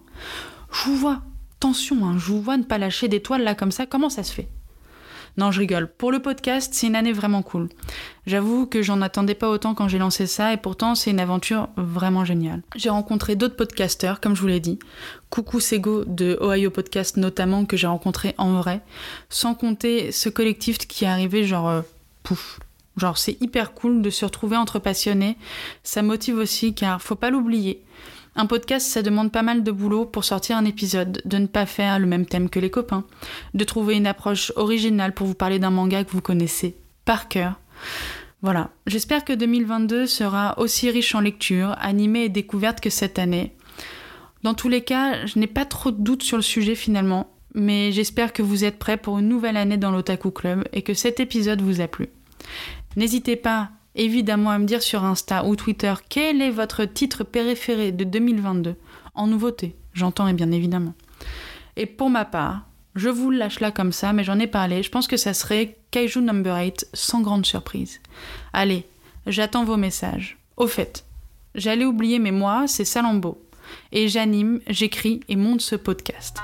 Je 0.72 0.84
vous 0.84 0.98
vois. 0.98 1.24
Attention, 1.58 2.06
hein, 2.06 2.16
je 2.20 2.28
vous 2.28 2.44
vois 2.44 2.58
ne 2.58 2.64
pas 2.64 2.78
lâcher 2.78 3.08
d'étoiles 3.08 3.42
là 3.42 3.56
comme 3.56 3.72
ça, 3.72 3.88
comment 3.88 4.10
ça 4.10 4.22
se 4.22 4.34
fait? 4.34 4.50
Non, 5.38 5.52
je 5.52 5.60
rigole. 5.60 5.88
Pour 5.88 6.12
le 6.12 6.20
podcast, 6.20 6.74
c'est 6.74 6.88
une 6.88 6.96
année 6.96 7.14
vraiment 7.14 7.42
cool. 7.42 7.70
J'avoue 8.28 8.66
que 8.66 8.82
j'en 8.82 9.02
attendais 9.02 9.36
pas 9.36 9.50
autant 9.50 9.74
quand 9.74 9.88
j'ai 9.88 9.98
lancé 9.98 10.28
ça 10.28 10.54
et 10.54 10.58
pourtant 10.58 10.94
c'est 10.96 11.12
une 11.12 11.20
aventure 11.20 11.70
vraiment 11.78 12.26
géniale. 12.26 12.62
J'ai 12.76 12.90
rencontré 12.90 13.36
d'autres 13.36 13.56
podcasteurs, 13.56 14.20
comme 14.20 14.36
je 14.36 14.42
vous 14.42 14.48
l'ai 14.48 14.60
dit. 14.60 14.80
Coucou 15.30 15.60
Sego 15.60 16.04
de 16.06 16.38
Ohio 16.42 16.70
Podcast 16.70 17.18
notamment 17.18 17.66
que 17.66 17.78
j'ai 17.78 17.88
rencontré 17.88 18.36
en 18.38 18.54
vrai. 18.54 18.82
Sans 19.30 19.56
compter 19.56 20.12
ce 20.12 20.30
collectif 20.30 20.78
qui 20.78 21.06
est 21.06 21.08
arrivé 21.08 21.46
genre 21.46 21.70
euh, 21.70 21.82
pouf. 22.24 22.60
Genre 22.98 23.18
c'est 23.18 23.42
hyper 23.42 23.74
cool 23.74 24.02
de 24.02 24.10
se 24.10 24.26
retrouver 24.26 24.58
entre 24.58 24.80
passionnés. 24.80 25.38
Ça 25.84 26.02
motive 26.02 26.38
aussi 26.38 26.74
car 26.74 27.02
faut 27.02 27.16
pas 27.16 27.30
l'oublier. 27.30 27.84
Un 28.36 28.46
podcast, 28.46 28.88
ça 28.88 29.02
demande 29.02 29.32
pas 29.32 29.42
mal 29.42 29.64
de 29.64 29.72
boulot 29.72 30.06
pour 30.06 30.24
sortir 30.24 30.58
un 30.58 30.66
épisode, 30.66 31.22
de 31.26 31.38
ne 31.38 31.48
pas 31.48 31.66
faire 31.66 32.00
le 32.00 32.06
même 32.06 32.26
thème 32.26 32.50
que 32.50 32.60
les 32.60 32.70
copains, 32.70 33.04
de 33.54 33.64
trouver 33.64 33.96
une 33.96 34.08
approche 34.08 34.54
originale 34.56 35.14
pour 35.14 35.28
vous 35.28 35.36
parler 35.36 35.60
d'un 35.60 35.70
manga 35.70 36.04
que 36.04 36.12
vous 36.12 36.22
connaissez 36.22 36.78
par 37.04 37.28
cœur. 37.28 37.60
Voilà, 38.42 38.72
j'espère 38.88 39.26
que 39.26 39.34
2022 39.34 40.08
sera 40.08 40.58
aussi 40.58 40.90
riche 40.90 41.14
en 41.14 41.20
lecture, 41.20 41.76
animée 41.80 42.26
et 42.26 42.30
découverte 42.30 42.80
que 42.80 42.90
cette 42.90 43.20
année. 43.20 43.54
Dans 44.44 44.54
tous 44.54 44.70
les 44.70 44.82
cas, 44.82 45.26
je 45.26 45.38
n'ai 45.38 45.48
pas 45.48 45.66
trop 45.66 45.92
de 45.92 46.02
doutes 46.02 46.24
sur 46.24 46.38
le 46.38 46.44
sujet 46.44 46.74
finalement, 46.76 47.30
mais 47.54 47.92
j'espère 47.92 48.34
que 48.34 48.42
vous 48.42 48.64
êtes 48.64 48.80
prêts 48.80 48.98
pour 48.98 49.20
une 49.20 49.28
nouvelle 49.28 49.58
année 49.58 49.78
dans 49.78 49.92
l'Otaku 49.92 50.32
Club 50.32 50.64
et 50.74 50.82
que 50.82 50.94
cet 50.94 51.20
épisode 51.20 51.62
vous 51.62 51.82
a 51.82 51.88
plu. 51.88 52.08
N'hésitez 52.96 53.36
pas 53.36 53.70
évidemment 53.96 54.52
à 54.52 54.60
me 54.60 54.66
dire 54.66 54.82
sur 54.82 55.04
Insta 55.04 55.46
ou 55.46 55.56
Twitter 55.56 55.94
quel 56.10 56.42
est 56.42 56.52
votre 56.52 56.86
titre 56.86 57.24
préféré 57.24 57.92
de 57.92 58.04
2022 58.04 58.76
en 59.14 59.28
nouveauté, 59.28 59.76
j'entends 59.94 60.28
et 60.28 60.34
bien 60.34 60.52
évidemment. 60.52 60.94
Et 61.76 61.86
pour 61.86 62.10
ma 62.10 62.26
part, 62.26 62.66
je 62.96 63.10
vous 63.10 63.32
lâche 63.32 63.60
là 63.60 63.72
comme 63.72 63.92
ça, 63.92 64.14
mais 64.14 64.24
j'en 64.24 64.40
ai 64.40 64.48
parlé, 64.48 64.84
je 64.84 64.90
pense 64.90 65.08
que 65.08 65.18
ça 65.18 65.34
serait 65.34 65.78
Kaiju 65.92 66.22
Number 66.22 66.58
8 66.58 66.88
sans 66.94 67.22
grande 67.22 67.46
surprise. 67.46 68.00
Allez, 68.54 68.86
j'attends 69.28 69.64
vos 69.64 69.78
messages. 69.78 70.38
Au 70.58 70.68
fait, 70.68 71.06
j'allais 71.56 71.86
oublier, 71.86 72.20
mais 72.20 72.32
moi, 72.32 72.66
c'est 72.68 72.86
Salambo. 72.86 73.42
Et 73.92 74.08
j'anime, 74.08 74.60
j'écris 74.68 75.22
et 75.30 75.36
monte 75.36 75.62
ce 75.62 75.76
podcast. 75.76 76.38